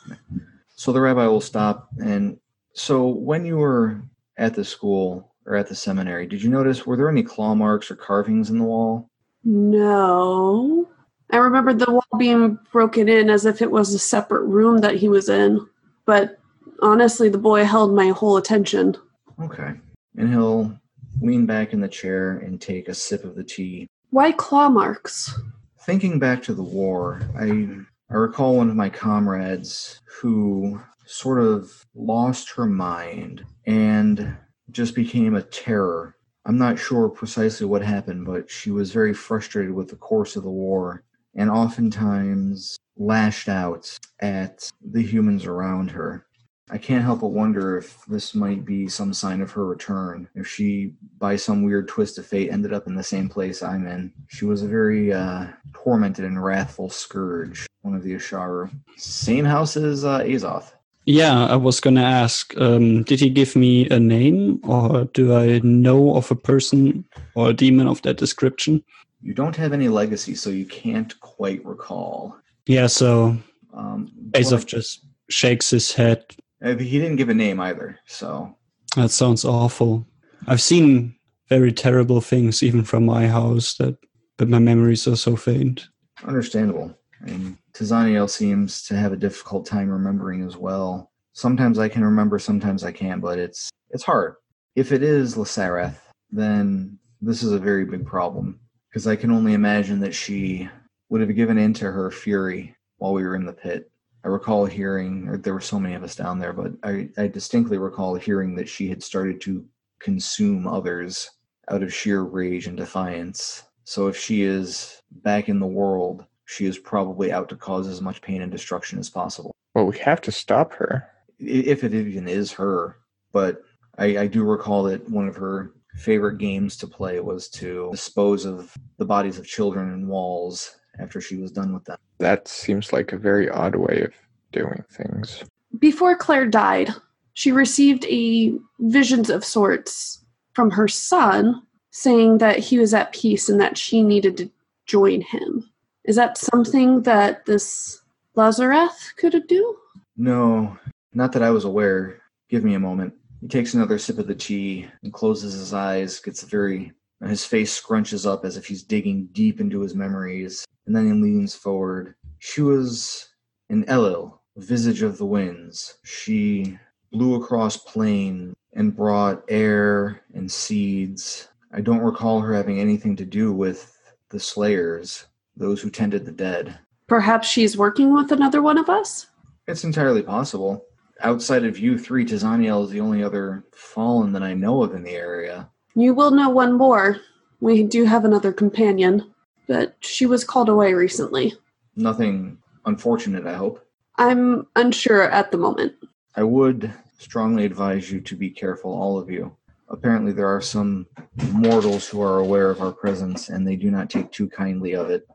So 0.80 0.94
the 0.94 1.02
rabbi 1.02 1.28
will 1.28 1.42
stop. 1.42 1.90
And 2.02 2.40
so 2.72 3.06
when 3.06 3.46
you 3.46 3.58
were 3.58 4.02
at 4.38 4.54
the 4.54 4.64
school 4.64 5.36
or 5.46 5.58
at 5.58 5.68
the 5.68 5.76
seminary, 5.76 6.26
did 6.26 6.42
you 6.42 6.50
notice 6.50 6.86
were 6.86 6.96
there 6.96 7.10
any 7.10 7.22
claw 7.22 7.54
marks 7.54 7.92
or 7.92 7.98
carvings 7.98 8.50
in 8.50 8.60
the 8.60 8.64
wall? 8.64 9.10
No. 9.44 10.88
I 11.32 11.36
remember 11.36 11.74
the 11.74 11.92
wall 11.92 12.18
being 12.18 12.58
broken 12.72 13.10
in 13.10 13.30
as 13.30 13.46
if 13.46 13.62
it 13.62 13.72
was 13.72 13.94
a 13.94 14.00
separate 14.00 14.46
room 14.46 14.78
that 14.78 14.96
he 14.96 15.10
was 15.10 15.28
in. 15.28 15.68
But 16.06 16.40
honestly, 16.82 17.28
the 17.28 17.38
boy 17.38 17.66
held 17.66 17.94
my 17.94 18.12
whole 18.12 18.38
attention. 18.38 18.96
Okay. 19.44 19.74
And 20.16 20.30
he'll 20.30 20.80
lean 21.22 21.46
back 21.46 21.74
in 21.74 21.82
the 21.82 21.90
chair 21.90 22.38
and 22.38 22.62
take 22.62 22.88
a 22.88 22.94
sip 22.94 23.26
of 23.26 23.36
the 23.36 23.44
tea. 23.44 23.90
Why 24.12 24.32
claw 24.32 24.70
marks? 24.70 25.38
Thinking 25.82 26.20
back 26.20 26.42
to 26.44 26.54
the 26.54 26.64
war, 26.64 27.20
I 27.38 27.68
I 28.12 28.16
recall 28.16 28.58
one 28.58 28.72
of 28.72 28.76
my 28.76 28.90
comrades 28.90 30.02
who 30.20 30.82
sort 31.06 31.42
of 31.42 31.86
lost 31.94 32.50
her 32.56 32.66
mind 32.66 33.46
and 33.68 34.36
just 34.72 34.96
became 34.96 35.36
a 35.36 35.44
terror. 35.44 36.16
I'm 36.46 36.58
not 36.58 36.80
sure 36.80 37.08
precisely 37.08 37.68
what 37.68 37.84
happened, 37.84 38.26
but 38.26 38.50
she 38.50 38.72
was 38.72 38.92
very 38.92 39.14
frustrated 39.14 39.74
with 39.74 39.90
the 39.90 39.96
course 39.96 40.36
of 40.36 40.42
the 40.44 40.50
war 40.50 41.04
and 41.36 41.52
oftentimes 41.52 42.78
lashed 42.98 43.48
out 43.48 43.96
at 44.20 44.72
the 44.82 45.04
humans 45.04 45.46
around 45.46 45.92
her. 45.92 46.26
I 46.72 46.78
can't 46.78 47.04
help 47.04 47.22
but 47.22 47.30
wonder 47.30 47.78
if 47.78 48.06
this 48.06 48.36
might 48.36 48.64
be 48.64 48.88
some 48.88 49.14
sign 49.14 49.42
of 49.42 49.52
her 49.52 49.66
return. 49.66 50.28
If 50.36 50.48
she, 50.48 50.94
by 51.18 51.36
some 51.36 51.64
weird 51.64 51.88
twist 51.88 52.18
of 52.20 52.28
fate, 52.28 52.52
ended 52.52 52.74
up 52.74 52.86
in 52.86 52.96
the 52.96 53.04
same 53.04 53.28
place 53.28 53.64
I'm 53.64 53.88
in. 53.88 54.14
She 54.28 54.46
was 54.46 54.62
a 54.62 54.68
very 54.68 55.12
uh, 55.12 55.48
tormented 55.74 56.26
and 56.26 56.44
wrathful 56.44 56.90
scourge, 56.90 57.66
one 57.82 57.96
of 57.96 58.04
the 58.04 58.14
Asharu. 58.14 58.70
Same 58.98 59.46
house 59.46 59.76
as 59.78 60.06
uh, 60.06 60.20
Azoth. 60.20 60.74
Yeah, 61.06 61.48
I 61.48 61.56
was 61.56 61.80
gonna 61.80 62.04
ask. 62.04 62.56
Um, 62.58 63.02
did 63.04 63.20
he 63.20 63.32
give 63.32 63.56
me 63.56 63.90
a 63.90 64.00
name, 64.00 64.60
or 64.64 65.06
do 65.06 65.34
I 65.36 65.60
know 65.64 66.16
of 66.16 66.30
a 66.30 66.36
person 66.36 67.04
or 67.34 67.50
a 67.50 67.54
demon 67.54 67.88
of 67.88 68.00
that 68.04 68.18
description? 68.18 68.84
You 69.24 69.34
don't 69.34 69.56
have 69.56 69.74
any 69.74 69.88
legacy, 69.88 70.36
so 70.36 70.52
you 70.52 70.66
can't 70.66 71.20
quite 71.22 71.66
recall. 71.66 72.38
Yeah, 72.68 72.86
so 72.88 73.38
Um, 73.74 74.12
Azoth 74.34 74.60
but- 74.62 74.68
just 74.68 75.06
shakes 75.32 75.72
his 75.72 75.92
head. 75.94 76.26
Uh, 76.64 76.76
he 76.76 77.00
didn't 77.00 77.18
give 77.18 77.30
a 77.30 77.34
name 77.34 77.60
either, 77.60 78.00
so 78.06 78.56
That 78.96 79.12
sounds 79.12 79.46
awful. 79.46 80.06
I've 80.48 80.62
seen 80.62 81.16
very 81.48 81.72
terrible 81.72 82.22
things, 82.22 82.64
even 82.64 82.84
from 82.84 83.06
my 83.06 83.28
house, 83.28 83.76
that 83.76 83.98
but 84.38 84.48
my 84.50 84.60
memories 84.60 85.08
are 85.08 85.18
so 85.18 85.36
faint. 85.36 85.88
Understandable. 86.24 86.96
I 87.22 87.26
mean, 87.26 87.58
Tizaniel 87.74 88.30
seems 88.30 88.84
to 88.84 88.96
have 88.96 89.12
a 89.12 89.18
difficult 89.18 89.66
time 89.66 89.90
remembering 89.90 90.44
as 90.44 90.56
well. 90.56 91.12
Sometimes 91.34 91.78
I 91.78 91.90
can 91.90 92.04
remember, 92.04 92.40
sometimes 92.40 92.84
I 92.84 92.92
can't, 92.92 93.22
but 93.22 93.38
it's 93.38 93.70
it's 93.90 94.04
hard. 94.04 94.36
If 94.76 94.92
it 94.92 95.04
is 95.04 95.36
Lasareth, 95.36 95.98
then 96.32 96.98
this 97.22 97.44
is 97.44 97.52
a 97.52 97.60
very 97.60 97.86
big 97.86 98.06
problem 98.06 98.60
because 98.90 99.08
I 99.08 99.16
can 99.16 99.32
only 99.32 99.54
imagine 99.54 100.00
that 100.00 100.16
she 100.16 100.70
would 101.10 101.22
have 101.22 101.36
given 101.36 101.58
in 101.58 101.74
to 101.76 101.92
her 101.92 102.12
fury 102.12 102.76
while 102.98 103.14
we 103.14 103.24
were 103.24 103.36
in 103.36 103.46
the 103.46 103.54
pit. 103.54 103.92
I 104.24 104.28
recall 104.28 104.66
hearing, 104.66 105.28
or 105.28 105.38
there 105.38 105.54
were 105.54 105.62
so 105.62 105.80
many 105.80 105.96
of 105.96 106.04
us 106.04 106.16
down 106.16 106.40
there, 106.40 106.54
but 106.54 106.74
I, 106.84 107.10
I 107.18 107.28
distinctly 107.28 107.78
recall 107.78 108.16
hearing 108.16 108.56
that 108.56 108.68
she 108.68 108.90
had 108.90 109.02
started 109.02 109.40
to 109.42 109.66
consume 110.00 110.68
others 110.68 111.30
out 111.70 111.84
of 111.84 111.94
sheer 111.94 112.22
rage 112.22 112.68
and 112.68 112.78
defiance. 112.78 113.64
So 113.84 114.08
if 114.08 114.18
she 114.18 114.44
is 114.44 115.02
back 115.12 115.50
in 115.50 115.60
the 115.60 115.68
world, 115.68 116.26
she 116.46 116.66
is 116.66 116.78
probably 116.78 117.32
out 117.32 117.50
to 117.50 117.56
cause 117.56 117.88
as 117.88 118.02
much 118.02 118.22
pain 118.22 118.42
and 118.42 118.52
destruction 118.52 119.00
as 119.00 119.10
possible. 119.10 119.52
Well, 119.76 119.86
we 119.86 119.98
have 120.00 120.22
to 120.22 120.32
stop 120.32 120.74
her. 120.74 121.08
If 121.38 121.84
it 121.84 121.94
even 121.94 122.28
is 122.28 122.52
her. 122.54 122.98
But 123.32 123.62
I, 123.98 124.18
I 124.18 124.28
do 124.28 124.44
recall 124.44 124.84
that 124.84 125.10
one 125.10 125.28
of 125.28 125.36
her 125.36 125.74
favorite 125.96 126.38
games 126.40 126.76
to 126.78 126.88
play 126.88 127.20
was 127.20 127.50
to 127.50 127.90
dispose 127.92 128.46
of 128.46 128.74
the 128.98 129.06
bodies 129.06 129.38
of 129.38 129.46
children 129.46 129.94
in 129.94 130.08
walls 130.08 130.79
after 131.00 131.22
she 131.22 131.38
was 131.38 131.52
done 131.52 131.74
with 131.74 131.86
them. 131.86 131.98
That 132.20 132.48
seems 132.48 132.94
like 132.94 133.12
a 133.12 133.18
very 133.18 133.50
odd 133.50 133.76
way 133.76 134.02
of 134.02 134.14
doing 134.52 134.84
things. 134.92 135.44
Before 135.78 136.16
Claire 136.16 136.48
died, 136.48 136.94
she 137.34 137.52
received 137.52 138.06
a 138.06 138.54
visions 138.80 139.30
of 139.30 139.46
sorts 139.46 140.24
from 140.54 140.72
her 140.72 140.88
son 140.88 141.62
saying 141.92 142.40
that 142.40 142.60
he 142.60 142.78
was 142.78 142.94
at 142.94 143.14
peace 143.14 143.50
and 143.50 143.60
that 143.60 143.78
she 143.78 144.02
needed 144.04 144.38
to 144.38 144.52
join 144.86 145.22
him. 145.22 145.70
Is 146.04 146.16
that 146.16 146.38
something 146.38 147.04
that 147.04 147.46
this 147.46 148.02
Lazareth 148.36 149.14
could 149.18 149.48
do? 149.48 149.78
No, 150.18 150.78
not 151.14 151.32
that 151.34 151.44
I 151.44 151.50
was 151.52 151.66
aware. 151.66 152.22
Give 152.50 152.64
me 152.64 152.74
a 152.74 152.80
moment. 152.80 153.14
He 153.42 153.48
takes 153.48 153.74
another 153.74 153.98
sip 153.98 154.18
of 154.18 154.28
the 154.28 154.36
tea 154.36 154.88
and 155.04 155.14
closes 155.14 155.54
his 155.54 155.74
eyes, 155.74 156.20
gets 156.20 156.44
very. 156.44 156.92
His 157.28 157.46
face 157.46 157.80
scrunches 157.80 158.26
up 158.26 158.46
as 158.46 158.58
if 158.58 158.66
he's 158.66 158.84
digging 158.84 159.28
deep 159.34 159.60
into 159.60 159.82
his 159.82 159.94
memories, 159.94 160.66
and 160.86 160.96
then 160.96 161.06
he 161.06 161.14
leans 161.14 161.54
forward. 161.54 162.16
She 162.40 162.62
was 162.62 163.30
an 163.70 163.84
Elil, 163.86 164.40
visage 164.58 165.02
of 165.02 165.18
the 165.18 165.26
winds. 165.26 165.98
She 166.04 166.80
blew 167.12 167.36
across 167.36 167.78
plain 167.78 168.56
and 168.74 168.96
brought 168.96 169.44
air 169.50 170.22
and 170.34 170.52
seeds. 170.52 171.50
I 171.72 171.82
don't 171.82 172.00
recall 172.00 172.40
her 172.40 172.54
having 172.54 172.80
anything 172.80 173.16
to 173.18 173.26
do 173.26 173.52
with 173.52 173.98
the 174.30 174.40
Slayers, 174.40 175.26
those 175.56 175.82
who 175.82 175.90
tended 175.90 176.26
the 176.26 176.32
dead. 176.32 176.80
Perhaps 177.08 177.48
she's 177.48 177.78
working 177.78 178.14
with 178.14 178.32
another 178.32 178.62
one 178.62 178.78
of 178.78 178.90
us? 178.90 179.28
It's 179.68 179.84
entirely 179.84 180.22
possible. 180.22 180.86
Outside 181.22 181.66
of 181.66 181.78
you 181.78 181.98
three, 181.98 182.26
Tizaniel 182.26 182.86
is 182.86 182.92
the 182.92 183.02
only 183.02 183.24
other 183.24 183.66
fallen 183.74 184.32
that 184.34 184.44
I 184.44 184.54
know 184.54 184.84
of 184.84 184.96
in 184.96 185.04
the 185.04 185.12
area. 185.12 185.70
You 185.96 186.14
will 186.14 186.32
know 186.32 186.50
one 186.50 186.74
more. 186.74 187.18
We 187.60 187.84
do 187.84 188.06
have 188.06 188.26
another 188.26 188.54
companion, 188.54 189.34
but 189.68 189.96
she 190.00 190.26
was 190.26 190.44
called 190.44 190.70
away 190.70 190.94
recently. 190.94 191.54
Nothing 191.96 192.58
unfortunate, 192.86 193.46
I 193.46 193.54
hope. 193.56 193.86
I'm 194.18 194.68
unsure 194.76 195.24
at 195.24 195.52
the 195.52 195.58
moment. 195.58 195.94
I 196.36 196.44
would 196.44 196.94
strongly 197.18 197.66
advise 197.66 198.12
you 198.12 198.22
to 198.22 198.36
be 198.36 198.50
careful, 198.50 198.92
all 198.92 199.18
of 199.18 199.30
you. 199.30 199.56
Apparently, 199.90 200.32
there 200.32 200.48
are 200.48 200.62
some 200.62 201.08
mortals 201.52 202.08
who 202.08 202.22
are 202.22 202.38
aware 202.40 202.70
of 202.70 202.82
our 202.82 202.92
presence, 202.92 203.50
and 203.50 203.68
they 203.68 203.76
do 203.76 203.90
not 203.90 204.10
take 204.10 204.32
too 204.32 204.48
kindly 204.48 204.94
of 204.94 205.10
it. 205.10 205.28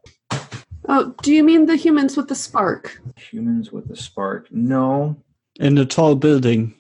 Oh, 0.89 1.15
do 1.23 1.33
you 1.33 1.43
mean 1.43 1.67
the 1.67 1.77
humans 1.77 2.17
with 2.17 2.29
the 2.29 2.35
spark? 2.35 3.01
Humans 3.17 3.73
with 3.73 3.89
the 3.89 3.97
spark? 3.97 4.51
No, 4.53 5.17
In 5.59 5.75
the 5.75 5.87
tall 5.87 6.15
building. 6.15 6.75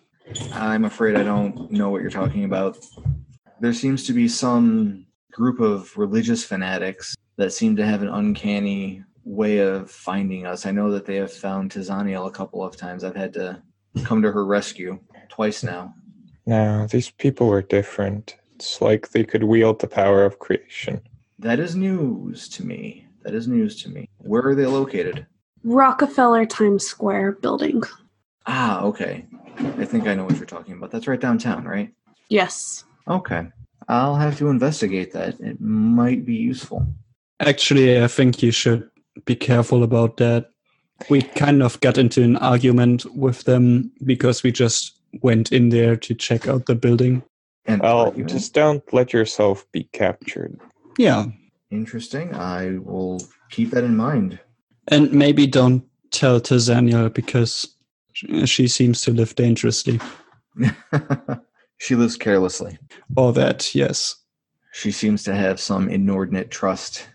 I'm 0.52 0.84
afraid 0.84 1.16
I 1.16 1.22
don't 1.22 1.70
know 1.70 1.90
what 1.90 2.02
you're 2.02 2.10
talking 2.10 2.44
about. 2.44 2.78
There 3.64 3.72
seems 3.72 4.04
to 4.08 4.12
be 4.12 4.28
some 4.28 5.06
group 5.32 5.58
of 5.58 5.96
religious 5.96 6.44
fanatics 6.44 7.16
that 7.36 7.50
seem 7.50 7.74
to 7.76 7.86
have 7.86 8.02
an 8.02 8.08
uncanny 8.08 9.02
way 9.24 9.60
of 9.60 9.90
finding 9.90 10.44
us. 10.44 10.66
I 10.66 10.70
know 10.70 10.90
that 10.90 11.06
they 11.06 11.16
have 11.16 11.32
found 11.32 11.70
Tizaniel 11.70 12.26
a 12.26 12.30
couple 12.30 12.62
of 12.62 12.76
times. 12.76 13.04
I've 13.04 13.16
had 13.16 13.32
to 13.32 13.62
come 14.02 14.20
to 14.20 14.30
her 14.30 14.44
rescue 14.44 14.98
twice 15.30 15.62
now. 15.62 15.94
No, 16.44 16.86
these 16.88 17.08
people 17.08 17.46
were 17.46 17.62
different. 17.62 18.36
It's 18.56 18.82
like 18.82 19.08
they 19.12 19.24
could 19.24 19.44
wield 19.44 19.80
the 19.80 19.88
power 19.88 20.26
of 20.26 20.40
creation. 20.40 21.00
That 21.38 21.58
is 21.58 21.74
news 21.74 22.50
to 22.50 22.66
me. 22.66 23.06
That 23.22 23.32
is 23.32 23.48
news 23.48 23.82
to 23.84 23.88
me. 23.88 24.10
Where 24.18 24.46
are 24.46 24.54
they 24.54 24.66
located? 24.66 25.26
Rockefeller 25.62 26.44
Times 26.44 26.86
Square 26.86 27.32
building. 27.40 27.82
Ah, 28.44 28.82
okay. 28.82 29.24
I 29.56 29.86
think 29.86 30.06
I 30.06 30.14
know 30.14 30.24
what 30.24 30.36
you're 30.36 30.44
talking 30.44 30.74
about. 30.74 30.90
That's 30.90 31.06
right 31.06 31.18
downtown, 31.18 31.64
right? 31.64 31.94
Yes. 32.28 32.84
Okay. 33.08 33.46
I'll 33.88 34.16
have 34.16 34.38
to 34.38 34.48
investigate 34.48 35.12
that. 35.12 35.38
It 35.40 35.60
might 35.60 36.24
be 36.24 36.34
useful. 36.34 36.86
Actually, 37.40 38.02
I 38.02 38.08
think 38.08 38.42
you 38.42 38.50
should 38.50 38.88
be 39.26 39.36
careful 39.36 39.82
about 39.82 40.16
that. 40.16 40.50
We 41.10 41.22
kind 41.22 41.62
of 41.62 41.78
got 41.80 41.98
into 41.98 42.22
an 42.22 42.36
argument 42.36 43.04
with 43.14 43.44
them 43.44 43.92
because 44.04 44.42
we 44.42 44.52
just 44.52 44.98
went 45.22 45.52
in 45.52 45.68
there 45.68 45.96
to 45.96 46.14
check 46.14 46.48
out 46.48 46.66
the 46.66 46.74
building. 46.74 47.22
And 47.66 47.82
Well, 47.82 48.06
argument. 48.06 48.30
just 48.30 48.54
don't 48.54 48.82
let 48.92 49.12
yourself 49.12 49.66
be 49.72 49.84
captured. 49.92 50.58
Yeah. 50.98 51.26
interesting. 51.70 52.32
I 52.34 52.78
will 52.78 53.20
keep 53.50 53.70
that 53.70 53.82
in 53.84 53.96
mind. 53.96 54.38
And 54.88 55.12
maybe 55.12 55.46
don't 55.46 55.82
tell 56.12 56.40
Tazania 56.40 57.12
because 57.12 57.66
she 58.44 58.68
seems 58.68 59.02
to 59.02 59.10
live 59.10 59.34
dangerously. 59.34 59.98
she 61.78 61.94
lives 61.94 62.16
carelessly. 62.16 62.78
Or 63.16 63.32
that, 63.32 63.74
yes. 63.74 64.16
She 64.72 64.90
seems 64.90 65.22
to 65.24 65.34
have 65.34 65.60
some 65.60 65.88
inordinate 65.88 66.50
trust 66.50 67.06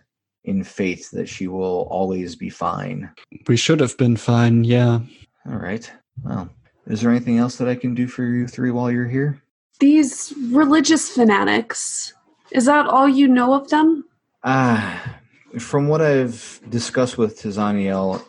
in 0.46 0.64
faith 0.64 1.12
that 1.12 1.28
she 1.28 1.48
will 1.48 1.88
always 1.92 2.36
be 2.36 2.50
fine. 2.50 3.12
We 3.48 3.58
should 3.58 3.80
have 3.80 3.98
been 3.98 4.16
fine, 4.16 4.64
yeah. 4.64 5.00
All 5.46 5.58
right. 5.58 5.90
Well, 6.24 6.50
is 6.88 7.02
there 7.02 7.12
anything 7.12 7.38
else 7.38 7.58
that 7.58 7.68
I 7.68 7.76
can 7.76 7.94
do 7.94 8.08
for 8.08 8.24
you 8.24 8.48
three 8.48 8.72
while 8.72 8.92
you're 8.92 9.08
here? 9.08 9.42
These 9.80 10.34
religious 10.52 11.10
fanatics. 11.10 12.14
Is 12.52 12.66
that 12.66 12.88
all 12.88 13.08
you 13.08 13.28
know 13.28 13.54
of 13.54 13.70
them? 13.70 14.06
Ah, 14.44 15.20
from 15.58 15.88
what 15.88 16.02
I've 16.02 16.60
discussed 16.70 17.18
with 17.18 17.40
Tizaniel, 17.40 18.24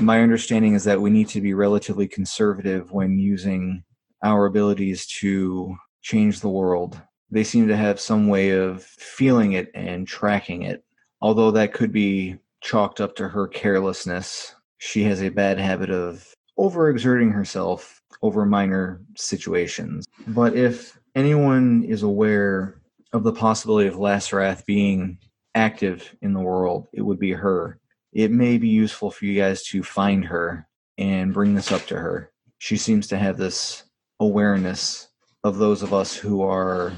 my 0.00 0.20
understanding 0.20 0.74
is 0.74 0.84
that 0.84 1.00
we 1.00 1.10
need 1.10 1.28
to 1.28 1.40
be 1.40 1.54
relatively 1.54 2.06
conservative 2.06 2.92
when 2.92 3.18
using 3.18 3.82
our 4.22 4.46
abilities 4.46 5.06
to 5.06 5.76
change 6.02 6.40
the 6.40 6.48
world. 6.48 7.00
They 7.30 7.44
seem 7.44 7.68
to 7.68 7.76
have 7.76 8.00
some 8.00 8.28
way 8.28 8.50
of 8.50 8.82
feeling 8.82 9.52
it 9.52 9.70
and 9.74 10.06
tracking 10.06 10.62
it. 10.62 10.84
Although 11.20 11.50
that 11.52 11.74
could 11.74 11.92
be 11.92 12.38
chalked 12.60 13.00
up 13.00 13.16
to 13.16 13.28
her 13.28 13.46
carelessness, 13.46 14.54
she 14.78 15.02
has 15.04 15.22
a 15.22 15.28
bad 15.28 15.58
habit 15.58 15.90
of 15.90 16.34
overexerting 16.58 17.32
herself 17.32 18.02
over 18.22 18.44
minor 18.46 19.00
situations. 19.16 20.06
But 20.26 20.56
if 20.56 20.98
anyone 21.14 21.84
is 21.84 22.02
aware 22.02 22.80
of 23.12 23.22
the 23.22 23.32
possibility 23.32 23.88
of 23.88 23.96
Lasrath 23.96 24.64
being 24.66 25.18
active 25.54 26.14
in 26.22 26.32
the 26.32 26.40
world, 26.40 26.88
it 26.92 27.02
would 27.02 27.18
be 27.18 27.32
her. 27.32 27.80
It 28.12 28.30
may 28.30 28.58
be 28.58 28.68
useful 28.68 29.10
for 29.10 29.24
you 29.24 29.40
guys 29.40 29.62
to 29.64 29.82
find 29.82 30.24
her 30.24 30.66
and 30.96 31.34
bring 31.34 31.54
this 31.54 31.70
up 31.72 31.86
to 31.86 31.96
her. 31.96 32.32
She 32.58 32.76
seems 32.76 33.06
to 33.08 33.18
have 33.18 33.36
this 33.36 33.84
awareness 34.20 35.08
of 35.44 35.58
those 35.58 35.82
of 35.82 35.92
us 35.92 36.14
who 36.14 36.42
are 36.42 36.92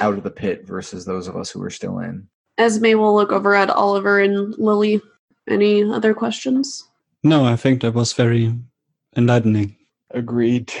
out 0.00 0.14
of 0.14 0.22
the 0.22 0.30
pit 0.30 0.66
versus 0.66 1.04
those 1.04 1.28
of 1.28 1.36
us 1.36 1.50
who 1.50 1.62
are 1.62 1.70
still 1.70 1.98
in. 1.98 2.26
Esme 2.58 2.98
will 2.98 3.14
look 3.14 3.32
over 3.32 3.54
at 3.54 3.70
Oliver 3.70 4.20
and 4.20 4.56
Lily. 4.58 5.00
Any 5.48 5.82
other 5.82 6.14
questions? 6.14 6.88
No, 7.24 7.44
I 7.44 7.56
think 7.56 7.82
that 7.82 7.94
was 7.94 8.12
very 8.12 8.54
enlightening. 9.16 9.76
Agreed. 10.10 10.72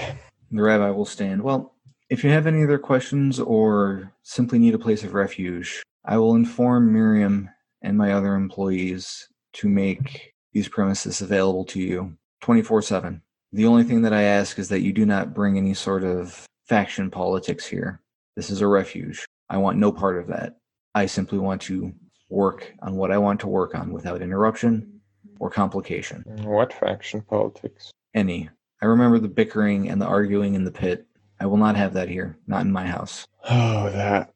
The 0.50 0.62
rabbi 0.62 0.90
will 0.90 1.04
stand. 1.04 1.42
Well, 1.42 1.74
if 2.10 2.22
you 2.22 2.30
have 2.30 2.46
any 2.46 2.62
other 2.62 2.78
questions 2.78 3.40
or 3.40 4.12
simply 4.22 4.58
need 4.58 4.74
a 4.74 4.78
place 4.78 5.02
of 5.02 5.14
refuge, 5.14 5.82
I 6.04 6.18
will 6.18 6.34
inform 6.34 6.92
Miriam 6.92 7.48
and 7.80 7.96
my 7.96 8.12
other 8.12 8.34
employees 8.34 9.28
to 9.54 9.68
make 9.68 10.34
these 10.52 10.68
premises 10.68 11.22
available 11.22 11.64
to 11.66 11.80
you 11.80 12.16
24 12.42 12.82
7. 12.82 13.22
The 13.54 13.66
only 13.66 13.84
thing 13.84 14.00
that 14.02 14.14
I 14.14 14.22
ask 14.22 14.58
is 14.58 14.70
that 14.70 14.80
you 14.80 14.92
do 14.92 15.04
not 15.04 15.34
bring 15.34 15.58
any 15.58 15.74
sort 15.74 16.04
of 16.04 16.46
faction 16.66 17.10
politics 17.10 17.66
here. 17.66 18.00
This 18.34 18.48
is 18.48 18.62
a 18.62 18.66
refuge. 18.66 19.26
I 19.50 19.58
want 19.58 19.76
no 19.76 19.92
part 19.92 20.18
of 20.18 20.26
that. 20.28 20.56
I 20.94 21.04
simply 21.04 21.38
want 21.38 21.60
to 21.62 21.92
work 22.30 22.72
on 22.80 22.96
what 22.96 23.10
I 23.10 23.18
want 23.18 23.40
to 23.40 23.48
work 23.48 23.74
on 23.74 23.92
without 23.92 24.22
interruption 24.22 25.00
or 25.38 25.50
complication. 25.50 26.24
What 26.44 26.72
faction 26.72 27.20
politics? 27.20 27.90
Any. 28.14 28.48
I 28.80 28.86
remember 28.86 29.18
the 29.18 29.28
bickering 29.28 29.90
and 29.90 30.00
the 30.00 30.06
arguing 30.06 30.54
in 30.54 30.64
the 30.64 30.72
pit. 30.72 31.06
I 31.38 31.44
will 31.44 31.58
not 31.58 31.76
have 31.76 31.92
that 31.92 32.08
here, 32.08 32.38
not 32.46 32.62
in 32.62 32.72
my 32.72 32.86
house. 32.86 33.26
Oh, 33.50 33.90
that. 33.90 34.32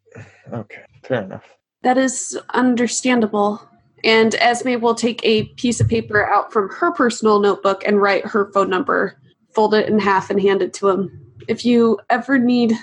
Okay, 0.52 0.82
fair 1.04 1.22
enough. 1.22 1.44
That 1.82 1.96
is 1.96 2.38
understandable. 2.52 3.66
And 4.04 4.34
Esme 4.36 4.80
will 4.80 4.94
take 4.94 5.20
a 5.24 5.44
piece 5.54 5.80
of 5.80 5.88
paper 5.88 6.26
out 6.26 6.52
from 6.52 6.68
her 6.68 6.92
personal 6.92 7.40
notebook 7.40 7.82
and 7.86 8.00
write 8.00 8.26
her 8.26 8.50
phone 8.52 8.70
number, 8.70 9.20
fold 9.54 9.74
it 9.74 9.88
in 9.88 9.98
half, 9.98 10.30
and 10.30 10.40
hand 10.40 10.62
it 10.62 10.74
to 10.74 10.88
him. 10.88 11.26
If 11.48 11.64
you 11.64 11.98
ever 12.10 12.38
need 12.38 12.74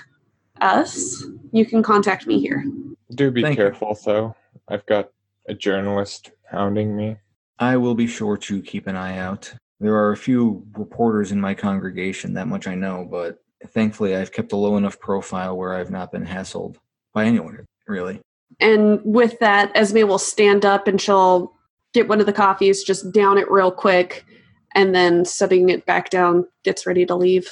us, 0.60 1.24
you 1.52 1.64
can 1.64 1.82
contact 1.82 2.26
me 2.26 2.40
here. 2.40 2.64
Do 3.14 3.30
be 3.30 3.42
Thank 3.42 3.58
you. 3.58 3.64
careful, 3.64 3.98
though. 4.04 4.34
I've 4.68 4.84
got 4.86 5.10
a 5.48 5.54
journalist 5.54 6.32
hounding 6.50 6.96
me. 6.96 7.16
I 7.58 7.76
will 7.76 7.94
be 7.94 8.06
sure 8.06 8.36
to 8.36 8.62
keep 8.62 8.86
an 8.86 8.96
eye 8.96 9.18
out. 9.18 9.52
There 9.80 9.94
are 9.94 10.12
a 10.12 10.16
few 10.16 10.66
reporters 10.76 11.32
in 11.32 11.40
my 11.40 11.54
congregation, 11.54 12.34
that 12.34 12.48
much 12.48 12.66
I 12.66 12.74
know, 12.74 13.06
but 13.08 13.38
thankfully 13.68 14.16
I've 14.16 14.32
kept 14.32 14.52
a 14.52 14.56
low 14.56 14.76
enough 14.76 14.98
profile 14.98 15.56
where 15.56 15.74
I've 15.74 15.90
not 15.90 16.10
been 16.12 16.26
hassled 16.26 16.76
by 17.12 17.24
anyone, 17.24 17.64
really. 17.86 18.20
And 18.60 19.00
with 19.04 19.38
that, 19.40 19.72
Esme 19.74 20.06
will 20.06 20.18
stand 20.18 20.64
up 20.64 20.86
and 20.86 21.00
she'll 21.00 21.52
get 21.92 22.08
one 22.08 22.20
of 22.20 22.26
the 22.26 22.32
coffees, 22.32 22.82
just 22.84 23.12
down 23.12 23.38
it 23.38 23.50
real 23.50 23.70
quick, 23.70 24.24
and 24.74 24.94
then 24.94 25.24
setting 25.24 25.68
it 25.68 25.86
back 25.86 26.10
down, 26.10 26.46
gets 26.64 26.86
ready 26.86 27.06
to 27.06 27.14
leave. 27.14 27.48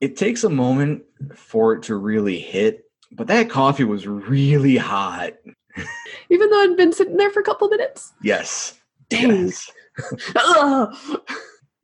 It 0.00 0.16
takes 0.16 0.44
a 0.44 0.50
moment 0.50 1.02
for 1.34 1.72
it 1.74 1.82
to 1.84 1.96
really 1.96 2.38
hit 2.38 2.84
But 3.12 3.28
that 3.28 3.48
coffee 3.48 3.84
was 3.84 4.06
really 4.06 4.76
hot. 4.76 5.32
Even 6.30 6.50
though 6.50 6.62
I'd 6.62 6.76
been 6.76 6.92
sitting 6.92 7.16
there 7.16 7.30
for 7.30 7.40
a 7.40 7.44
couple 7.44 7.68
minutes. 7.68 8.12
Yes. 8.22 8.78
Dang. 9.08 9.52
Yes. 9.52 9.70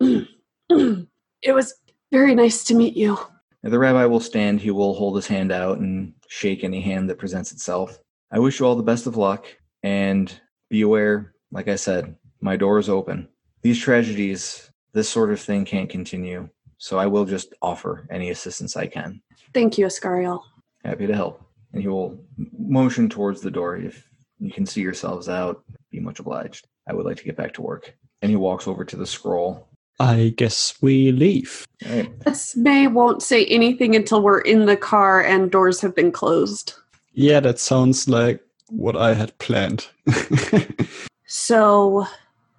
It 1.42 1.53
was 1.53 1.74
very 2.12 2.34
nice 2.34 2.62
to 2.64 2.74
meet 2.74 2.96
you. 2.96 3.18
The 3.62 3.78
rabbi 3.78 4.05
will 4.07 4.20
stand. 4.20 4.61
He 4.61 4.70
will 4.70 4.94
hold 4.94 5.16
his 5.16 5.26
hand 5.26 5.50
out 5.53 5.78
and 5.78 6.14
shake 6.28 6.62
any 6.62 6.80
hand 6.80 7.11
that 7.11 7.18
presents 7.18 7.53
itself. 7.53 7.98
I 8.34 8.38
wish 8.38 8.58
you 8.58 8.66
all 8.66 8.76
the 8.76 8.82
best 8.82 9.06
of 9.06 9.18
luck 9.18 9.46
and 9.82 10.32
be 10.70 10.80
aware, 10.80 11.34
like 11.50 11.68
I 11.68 11.76
said, 11.76 12.16
my 12.40 12.56
door 12.56 12.78
is 12.78 12.88
open. 12.88 13.28
These 13.60 13.78
tragedies, 13.78 14.70
this 14.94 15.06
sort 15.06 15.30
of 15.30 15.38
thing 15.38 15.66
can't 15.66 15.90
continue. 15.90 16.48
So 16.78 16.98
I 16.98 17.06
will 17.06 17.26
just 17.26 17.52
offer 17.60 18.08
any 18.10 18.30
assistance 18.30 18.74
I 18.74 18.86
can. 18.86 19.20
Thank 19.52 19.76
you, 19.76 19.84
Ascariel. 19.84 20.40
Happy 20.82 21.06
to 21.06 21.14
help. 21.14 21.44
And 21.74 21.82
he 21.82 21.88
will 21.88 22.18
motion 22.58 23.10
towards 23.10 23.42
the 23.42 23.50
door. 23.50 23.76
If 23.76 24.08
you 24.38 24.50
can 24.50 24.64
see 24.64 24.80
yourselves 24.80 25.28
out, 25.28 25.62
be 25.90 26.00
much 26.00 26.18
obliged. 26.18 26.66
I 26.88 26.94
would 26.94 27.04
like 27.04 27.18
to 27.18 27.24
get 27.24 27.36
back 27.36 27.52
to 27.54 27.62
work. 27.62 27.94
And 28.22 28.30
he 28.30 28.36
walks 28.36 28.66
over 28.66 28.82
to 28.84 28.96
the 28.96 29.06
scroll. 29.06 29.68
I 30.00 30.32
guess 30.38 30.74
we 30.80 31.12
leave. 31.12 31.66
All 31.86 31.96
right. 31.96 32.12
Esme 32.24 32.94
won't 32.94 33.22
say 33.22 33.44
anything 33.44 33.94
until 33.94 34.22
we're 34.22 34.40
in 34.40 34.64
the 34.64 34.76
car 34.76 35.22
and 35.22 35.50
doors 35.50 35.82
have 35.82 35.94
been 35.94 36.10
closed. 36.10 36.74
Yeah, 37.14 37.40
that 37.40 37.58
sounds 37.58 38.08
like 38.08 38.40
what 38.68 38.96
I 38.96 39.14
had 39.14 39.36
planned. 39.38 39.88
So, 41.34 42.06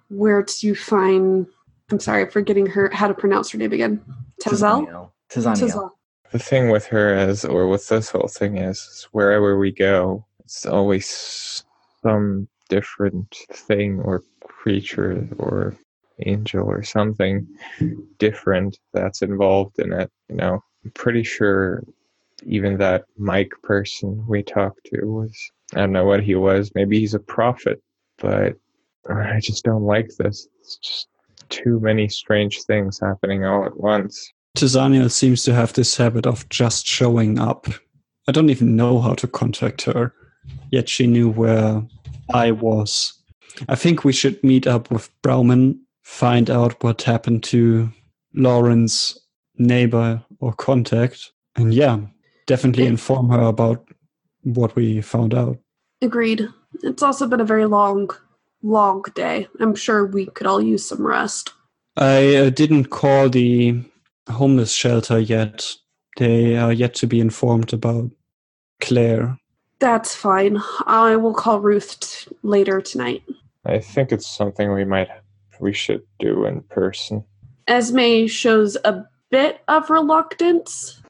where 0.08 0.42
do 0.42 0.66
you 0.66 0.74
find? 0.74 1.46
I'm 1.92 2.00
sorry, 2.00 2.28
forgetting 2.28 2.66
her 2.66 2.90
how 2.92 3.06
to 3.06 3.14
pronounce 3.14 3.50
her 3.50 3.58
name 3.58 3.72
again. 3.72 4.02
Tazel. 4.42 4.84
Tizaniel. 4.84 5.10
Tizaniel. 5.30 5.70
Tazel. 5.70 5.90
The 6.32 6.40
thing 6.40 6.70
with 6.70 6.84
her 6.86 7.14
is, 7.14 7.44
or 7.44 7.68
with 7.68 7.86
this 7.86 8.10
whole 8.10 8.26
thing 8.26 8.56
is, 8.58 8.78
is 8.78 9.08
wherever 9.12 9.56
we 9.56 9.70
go, 9.70 10.26
it's 10.40 10.66
always 10.66 11.62
some 12.02 12.48
different 12.68 13.32
thing 13.52 14.00
or 14.00 14.24
creature 14.42 15.28
or 15.38 15.76
angel 16.26 16.68
or 16.68 16.82
something 16.82 17.46
different 18.18 18.76
that's 18.92 19.22
involved 19.22 19.78
in 19.78 19.92
it. 19.92 20.10
You 20.28 20.34
know, 20.34 20.64
I'm 20.84 20.90
pretty 20.90 21.22
sure 21.22 21.84
even 22.42 22.78
that 22.78 23.04
Mike 23.16 23.52
person 23.62 24.24
we 24.26 24.42
talked 24.42 24.84
to 24.86 25.06
was, 25.06 25.36
I 25.74 25.80
don't 25.80 25.92
know 25.92 26.04
what 26.04 26.22
he 26.22 26.34
was. 26.34 26.72
Maybe 26.74 27.00
he's 27.00 27.14
a 27.14 27.20
prophet, 27.20 27.82
but 28.18 28.54
I 29.08 29.40
just 29.40 29.64
don't 29.64 29.84
like 29.84 30.10
this. 30.18 30.48
It's 30.60 30.76
just 30.78 31.08
too 31.48 31.80
many 31.80 32.08
strange 32.08 32.62
things 32.62 32.98
happening 33.00 33.44
all 33.44 33.64
at 33.64 33.76
once. 33.76 34.32
Tizania 34.56 35.10
seems 35.10 35.42
to 35.44 35.54
have 35.54 35.72
this 35.72 35.96
habit 35.96 36.26
of 36.26 36.48
just 36.48 36.86
showing 36.86 37.38
up. 37.38 37.66
I 38.28 38.32
don't 38.32 38.50
even 38.50 38.76
know 38.76 39.00
how 39.00 39.14
to 39.14 39.26
contact 39.26 39.82
her, 39.82 40.14
yet 40.70 40.88
she 40.88 41.06
knew 41.06 41.28
where 41.30 41.82
I 42.32 42.52
was. 42.52 43.12
I 43.68 43.74
think 43.74 44.04
we 44.04 44.12
should 44.12 44.42
meet 44.42 44.66
up 44.66 44.90
with 44.90 45.10
Brauman, 45.22 45.78
find 46.02 46.50
out 46.50 46.82
what 46.82 47.02
happened 47.02 47.42
to 47.44 47.92
Lauren's 48.34 49.18
neighbor 49.58 50.22
or 50.40 50.52
contact, 50.52 51.32
and 51.56 51.72
yeah, 51.72 51.98
definitely 52.46 52.86
inform 52.86 53.30
her 53.30 53.42
about 53.42 53.86
what 54.42 54.74
we 54.76 55.00
found 55.00 55.34
out. 55.34 55.58
Agreed. 56.02 56.48
It's 56.82 57.02
also 57.02 57.26
been 57.26 57.40
a 57.40 57.44
very 57.44 57.66
long, 57.66 58.10
long 58.62 59.04
day. 59.14 59.48
I'm 59.60 59.74
sure 59.74 60.06
we 60.06 60.26
could 60.26 60.46
all 60.46 60.60
use 60.60 60.86
some 60.86 61.06
rest. 61.06 61.52
I 61.96 62.34
uh, 62.36 62.50
didn't 62.50 62.86
call 62.86 63.28
the 63.28 63.80
homeless 64.28 64.72
shelter 64.72 65.18
yet. 65.18 65.70
They 66.16 66.56
are 66.56 66.72
yet 66.72 66.94
to 66.96 67.06
be 67.06 67.20
informed 67.20 67.72
about 67.72 68.10
Claire. 68.80 69.38
That's 69.78 70.14
fine. 70.14 70.60
I 70.86 71.16
will 71.16 71.34
call 71.34 71.60
Ruth 71.60 72.00
t- 72.00 72.34
later 72.42 72.80
tonight. 72.80 73.22
I 73.64 73.78
think 73.78 74.12
it's 74.12 74.26
something 74.26 74.72
we 74.72 74.84
might 74.84 75.08
we 75.60 75.72
should 75.72 76.02
do 76.18 76.44
in 76.44 76.62
person. 76.62 77.24
Esme 77.66 78.26
shows 78.26 78.76
a 78.84 79.04
bit 79.30 79.60
of 79.68 79.88
reluctance. 79.90 81.00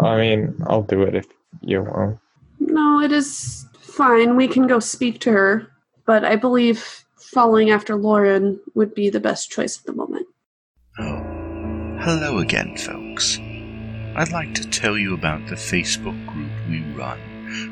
I 0.00 0.16
mean, 0.16 0.54
I'll 0.66 0.82
do 0.82 1.02
it 1.02 1.14
if 1.14 1.26
you 1.60 1.82
won't. 1.82 2.18
No, 2.58 3.00
it 3.00 3.12
is 3.12 3.66
fine. 3.78 4.36
We 4.36 4.48
can 4.48 4.66
go 4.66 4.80
speak 4.80 5.20
to 5.20 5.32
her, 5.32 5.68
but 6.04 6.24
I 6.24 6.36
believe 6.36 7.04
following 7.16 7.70
after 7.70 7.96
Lauren 7.96 8.60
would 8.74 8.94
be 8.94 9.10
the 9.10 9.20
best 9.20 9.50
choice 9.50 9.78
at 9.78 9.86
the 9.86 9.92
moment. 9.92 10.26
Oh, 10.98 11.22
hello 12.00 12.38
again, 12.38 12.76
folks. 12.76 13.38
I'd 14.16 14.32
like 14.32 14.54
to 14.54 14.68
tell 14.68 14.96
you 14.96 15.14
about 15.14 15.46
the 15.46 15.56
Facebook 15.56 16.26
group 16.26 16.50
we 16.68 16.80
run 16.94 17.20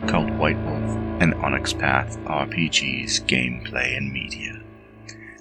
called 0.07 0.31
White 0.39 0.59
Wolf 0.65 0.99
and 1.21 1.35
Onyx 1.35 1.73
Path 1.73 2.19
RPGs 2.25 3.23
Gameplay 3.27 3.97
and 3.97 4.13
Media. 4.13 4.61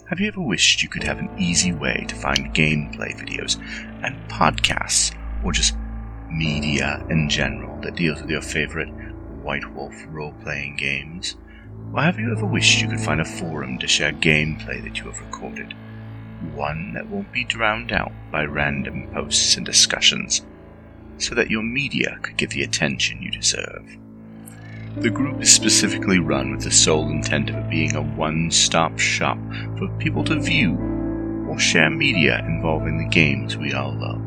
Have 0.10 0.20
you 0.20 0.28
ever 0.28 0.42
wished 0.42 0.84
you 0.84 0.90
could 0.90 1.04
have 1.04 1.20
an 1.20 1.30
easy 1.38 1.72
way 1.72 2.06
to 2.08 2.16
find 2.16 2.54
gameplay 2.54 3.16
videos 3.16 3.60
and 4.04 4.16
podcasts, 4.30 5.16
or 5.44 5.52
just 5.52 5.76
media 6.30 7.06
in 7.10 7.30
general 7.30 7.80
that 7.82 7.96
deals 7.96 8.22
with 8.22 8.30
your 8.30 8.42
favorite 8.42 8.90
White 9.42 9.70
Wolf 9.74 9.94
role 10.10 10.34
playing 10.42 10.78
games? 10.78 11.36
Or 11.94 12.02
have 12.02 12.20
you 12.20 12.32
ever 12.32 12.46
wished 12.46 12.82
you 12.82 12.88
could 12.88 13.00
find 13.00 13.22
a 13.22 13.26
forum 13.26 13.78
to 13.80 13.88
share 13.88 14.12
gameplay 14.12 14.84
that 14.84 14.98
you 14.98 15.06
have 15.06 15.20
recorded? 15.20 15.74
One 16.54 16.94
that 16.94 17.08
won't 17.08 17.32
be 17.32 17.44
drowned 17.44 17.92
out 17.92 18.12
by 18.32 18.46
random 18.46 19.10
posts 19.14 19.56
and 19.58 19.66
discussions, 19.66 20.42
so 21.18 21.36
that 21.36 21.52
your 21.52 21.64
media 21.64 22.18
could 22.22 22.38
get 22.38 22.50
the 22.50 22.64
attention 22.64 23.22
you 23.22 23.32
deserve. 23.32 23.98
The 24.98 25.10
group 25.10 25.42
is 25.42 25.52
specifically 25.52 26.20
run 26.20 26.52
with 26.52 26.64
the 26.64 26.72
sole 26.72 27.10
intent 27.10 27.50
of 27.50 27.56
it 27.56 27.70
being 27.70 27.96
a 27.96 28.02
one 28.02 28.52
stop 28.52 29.00
shop 29.00 29.38
for 29.78 29.88
people 29.98 30.24
to 30.26 30.40
view 30.40 30.78
or 31.50 31.58
share 31.58 31.90
media 31.90 32.40
involving 32.46 32.98
the 32.98 33.10
games 33.10 33.58
we 33.58 33.74
all 33.74 33.94
love. 33.94 34.22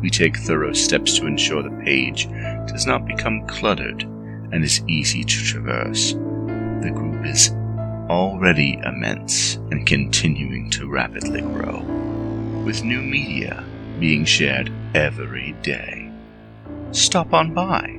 We 0.00 0.10
take 0.10 0.36
thorough 0.36 0.72
steps 0.72 1.18
to 1.18 1.26
ensure 1.26 1.62
the 1.62 1.82
page 1.84 2.28
does 2.68 2.86
not 2.86 3.06
become 3.06 3.46
cluttered 3.46 4.02
and 4.02 4.64
is 4.64 4.82
easy 4.88 5.24
to 5.24 5.44
traverse. 5.44 6.12
The 6.12 6.92
group 6.94 7.26
is 7.26 7.50
already 8.08 8.80
immense 8.84 9.56
and 9.56 9.86
continuing 9.86 10.70
to 10.70 10.88
rapidly 10.88 11.40
grow, 11.40 11.80
with 12.64 12.84
new 12.84 13.02
media 13.02 13.64
being 13.98 14.24
shared 14.24 14.70
every 14.94 15.52
day. 15.62 16.10
Stop 16.92 17.34
on 17.34 17.52
by. 17.52 17.98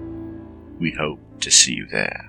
We 0.79 0.91
hope 0.91 1.19
to 1.41 1.51
see 1.51 1.73
you 1.73 1.85
there. 1.85 2.28